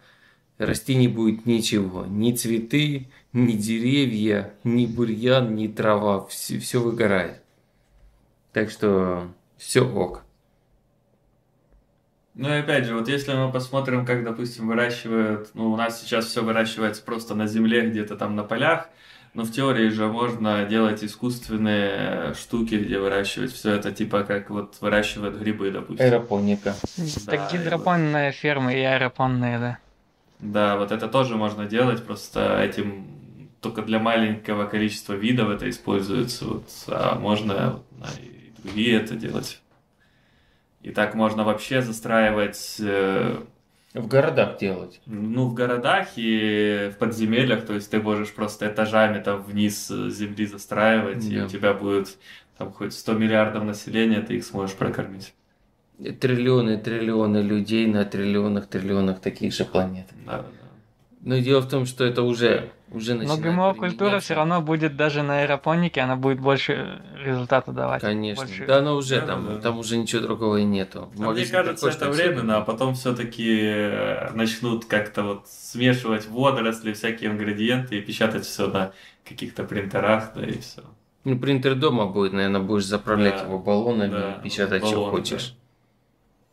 Расти 0.59 0.95
не 0.95 1.07
будет 1.07 1.47
ничего. 1.47 2.07
Ни 2.07 2.33
цветы, 2.33 3.09
ни 3.33 3.53
деревья, 3.53 4.55
ни 4.65 4.87
бурьян, 4.87 5.55
ни 5.55 5.69
трава. 5.69 6.27
Все, 6.27 6.59
все 6.59 6.81
выгорает. 6.81 7.43
Так 8.57 8.71
что 8.71 9.29
все 9.59 9.83
ок. 9.83 10.23
Ну 12.33 12.49
и 12.49 12.61
опять 12.61 12.87
же, 12.87 12.95
вот 12.95 13.07
если 13.07 13.35
мы 13.35 13.53
посмотрим, 13.53 14.07
как, 14.07 14.25
допустим, 14.25 14.69
выращивают, 14.69 15.51
ну 15.53 15.71
у 15.73 15.77
нас 15.77 16.01
сейчас 16.01 16.25
все 16.25 16.43
выращивается 16.43 17.03
просто 17.03 17.35
на 17.35 17.49
земле, 17.49 17.87
где-то 17.87 18.17
там 18.17 18.35
на 18.35 18.45
полях, 18.45 18.89
но 19.35 19.43
в 19.43 19.53
теории 19.53 19.91
же 19.91 20.07
можно 20.07 20.65
делать 20.65 21.05
искусственные 21.05 22.33
штуки, 22.33 22.77
где 22.77 22.99
выращивать 22.99 23.53
все 23.53 23.73
это, 23.73 23.93
типа 23.93 24.23
как 24.23 24.49
вот 24.49 24.77
выращивают 24.81 25.37
грибы, 25.37 25.71
допустим. 25.71 26.07
Аэропоника. 26.07 26.75
Да, 26.97 27.37
так 27.37 27.53
гидропонная 27.53 28.29
вот... 28.29 28.37
ферма 28.37 28.73
и 28.73 28.81
аэропонная, 28.81 29.59
да. 29.59 29.79
Да, 30.39 30.77
вот 30.79 30.93
это 30.93 31.09
тоже 31.09 31.37
можно 31.37 31.67
делать, 31.67 32.07
просто 32.07 32.63
этим 32.63 33.07
только 33.61 33.83
для 33.83 33.99
маленького 33.99 34.65
количества 34.65 35.13
видов 35.13 35.51
это 35.51 35.69
используется, 35.69 36.47
вот, 36.47 36.71
а 36.89 37.19
можно 37.19 37.83
и 38.75 38.91
это 38.91 39.15
делать. 39.15 39.61
И 40.83 40.91
так 40.91 41.15
можно 41.15 41.45
вообще 41.45 41.83
застраивать... 41.83 42.77
Э, 42.81 43.43
в 43.95 44.09
городах 44.09 44.59
делать. 44.59 45.01
Ну, 45.07 45.47
в 45.49 45.55
городах 45.55 46.09
и 46.17 46.91
в 46.95 46.99
подземельях, 46.99 47.65
то 47.65 47.73
есть 47.73 47.91
ты 47.91 47.99
можешь 47.99 48.33
просто 48.33 48.69
этажами 48.69 49.23
там 49.23 49.43
вниз 49.43 49.89
земли 49.89 50.47
застраивать, 50.47 51.27
да. 51.29 51.35
и 51.35 51.41
у 51.41 51.49
тебя 51.49 51.73
будет 51.73 52.19
там 52.59 52.73
хоть 52.73 52.93
100 52.93 53.15
миллиардов 53.15 53.65
населения, 53.65 54.21
ты 54.21 54.37
их 54.37 54.45
сможешь 54.45 54.77
прокормить. 54.77 55.35
Триллионы, 55.99 56.77
триллионы 56.77 57.39
людей 57.39 57.87
на 57.87 58.05
триллионах, 58.05 58.67
триллионах 58.67 59.21
таких 59.21 59.55
же 59.55 59.65
планет. 59.65 60.07
Да, 60.27 60.39
да. 60.39 60.66
Но 61.27 61.39
дело 61.39 61.61
в 61.61 61.69
том, 61.69 61.87
что 61.87 62.05
это 62.05 62.23
уже 62.23 62.71
уже 62.93 63.15
Но 63.15 63.37
ГМО-культура 63.37 64.21
все 64.21 64.35
равно 64.35 64.63
будет 64.63 64.95
даже 64.95 65.25
на 65.25 65.41
аэропонике, 65.41 66.01
она 66.01 66.15
будет 66.15 66.39
больше 66.39 67.03
результата 67.21 67.73
давать. 67.73 68.01
Конечно. 68.01 68.45
Больше... 68.45 68.65
Да, 68.65 68.81
но 68.81 68.95
уже 68.95 69.21
да, 69.21 69.27
там, 69.27 69.47
да. 69.55 69.61
там 69.61 69.79
уже 69.81 69.97
ничего 69.97 70.23
другого 70.23 70.59
и 70.59 70.65
нету. 70.65 71.11
А 71.19 71.33
мне 71.33 71.45
кажется, 71.45 71.89
это 71.89 72.11
временно, 72.11 72.59
а 72.59 72.61
потом 72.61 72.95
все-таки 72.95 73.59
э, 73.61 74.31
начнут 74.35 74.85
как-то 74.85 75.25
вот 75.25 75.49
смешивать 75.49 76.29
водоросли, 76.29 76.93
всякие 76.93 77.33
ингредиенты 77.33 77.99
и 77.99 78.03
печатать 78.03 78.45
все 78.45 78.69
на 78.69 78.93
каких-то 79.29 79.65
принтерах, 79.65 80.31
да 80.33 80.47
и 80.47 80.61
все. 80.61 80.83
Ну, 81.25 81.37
принтер 81.37 81.75
дома 81.75 82.07
будет, 82.07 82.35
наверное, 82.35 82.61
будешь 82.61 82.85
заправлять 82.85 83.39
да, 83.39 83.47
его 83.47 83.59
баллонами 83.59 84.13
да, 84.13 84.33
и 84.35 84.45
печатать, 84.45 84.83
баллон, 84.83 84.97
что 84.97 85.11
хочешь. 85.11 85.49
Да. 85.49 85.57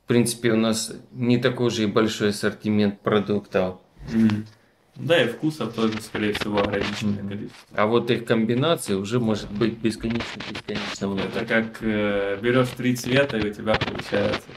В 0.06 0.08
принципе, 0.08 0.52
у 0.54 0.58
нас 0.58 0.92
не 1.12 1.38
такой 1.38 1.70
же 1.70 1.84
и 1.84 1.86
большой 1.86 2.30
ассортимент 2.30 3.02
продуктов. 3.02 3.76
Mm. 4.12 4.48
Да, 4.96 5.24
и 5.24 5.28
вкусов 5.28 5.74
тоже, 5.74 6.00
скорее 6.02 6.34
всего, 6.34 6.60
ограниченное 6.60 7.28
количество. 7.28 7.68
А 7.76 7.88
вот 7.88 8.12
их 8.12 8.26
комбинации 8.26 8.94
уже 8.94 9.20
может 9.20 9.52
быть 9.52 9.78
бесконечно, 9.80 10.42
бесконечно 10.50 11.08
много. 11.08 11.24
Это 11.24 11.46
как 11.46 11.82
э, 11.82 12.38
берешь 12.40 12.70
три 12.78 12.96
цвета, 12.96 13.38
и 13.38 13.50
у 13.50 13.54
тебя 13.54 13.74
получается 13.74 14.48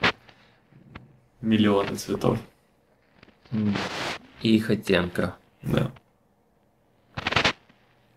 там, 0.00 0.10
миллионы 1.40 1.96
цветов. 1.96 2.38
И 4.42 4.56
их 4.56 4.68
оттенка. 4.68 5.36
Да. 5.62 5.90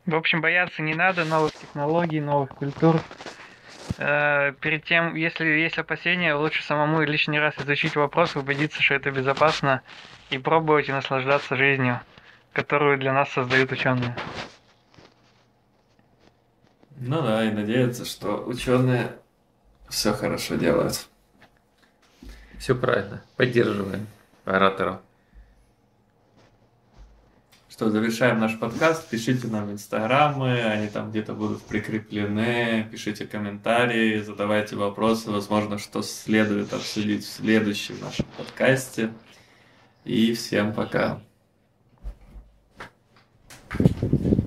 В 0.06 0.16
общем, 0.16 0.42
бояться 0.42 0.82
не 0.82 0.94
надо 0.94 1.24
новых 1.24 1.54
технологий, 1.54 2.20
новых 2.20 2.50
культур. 2.50 3.00
Э, 3.98 4.54
перед 4.60 4.84
тем, 4.86 5.16
если 5.16 5.46
есть 5.46 5.78
опасения, 5.78 6.34
лучше 6.34 6.64
самому 6.64 7.02
лишний 7.02 7.40
раз 7.40 7.56
изучить 7.60 7.96
вопрос, 7.96 8.36
убедиться, 8.36 8.82
что 8.82 8.96
это 8.96 9.12
безопасно, 9.12 9.82
и 10.30 10.38
пробовать 10.38 10.90
и 10.90 10.92
наслаждаться 10.92 11.56
жизнью, 11.56 12.00
которую 12.54 12.98
для 12.98 13.14
нас 13.14 13.30
создают 13.30 13.72
ученые. 13.72 14.16
Ну 16.98 17.22
да, 17.22 17.44
и 17.46 17.52
надеяться, 17.52 18.06
что 18.06 18.44
ученые 18.46 19.12
все 19.90 20.14
хорошо 20.14 20.56
делают. 20.56 21.08
Все 22.60 22.76
правильно. 22.76 23.24
Поддерживаем 23.38 24.08
ораторов. 24.46 25.02
Что, 27.82 27.90
завершаем 27.90 28.38
наш 28.38 28.60
подкаст. 28.60 29.10
Пишите 29.10 29.48
нам 29.48 29.72
инстаграмы, 29.72 30.62
они 30.62 30.88
там 30.88 31.10
где-то 31.10 31.34
будут 31.34 31.64
прикреплены. 31.64 32.88
Пишите 32.92 33.26
комментарии, 33.26 34.22
задавайте 34.22 34.76
вопросы. 34.76 35.32
Возможно, 35.32 35.80
что 35.80 36.04
следует 36.04 36.74
обсудить 36.74 37.26
в 37.26 37.28
следующем 37.28 38.00
нашем 38.00 38.28
подкасте. 38.38 39.12
И 40.06 40.36
всем 40.36 40.74
пока. 40.74 41.22
thank 43.72 44.14
you 44.26 44.41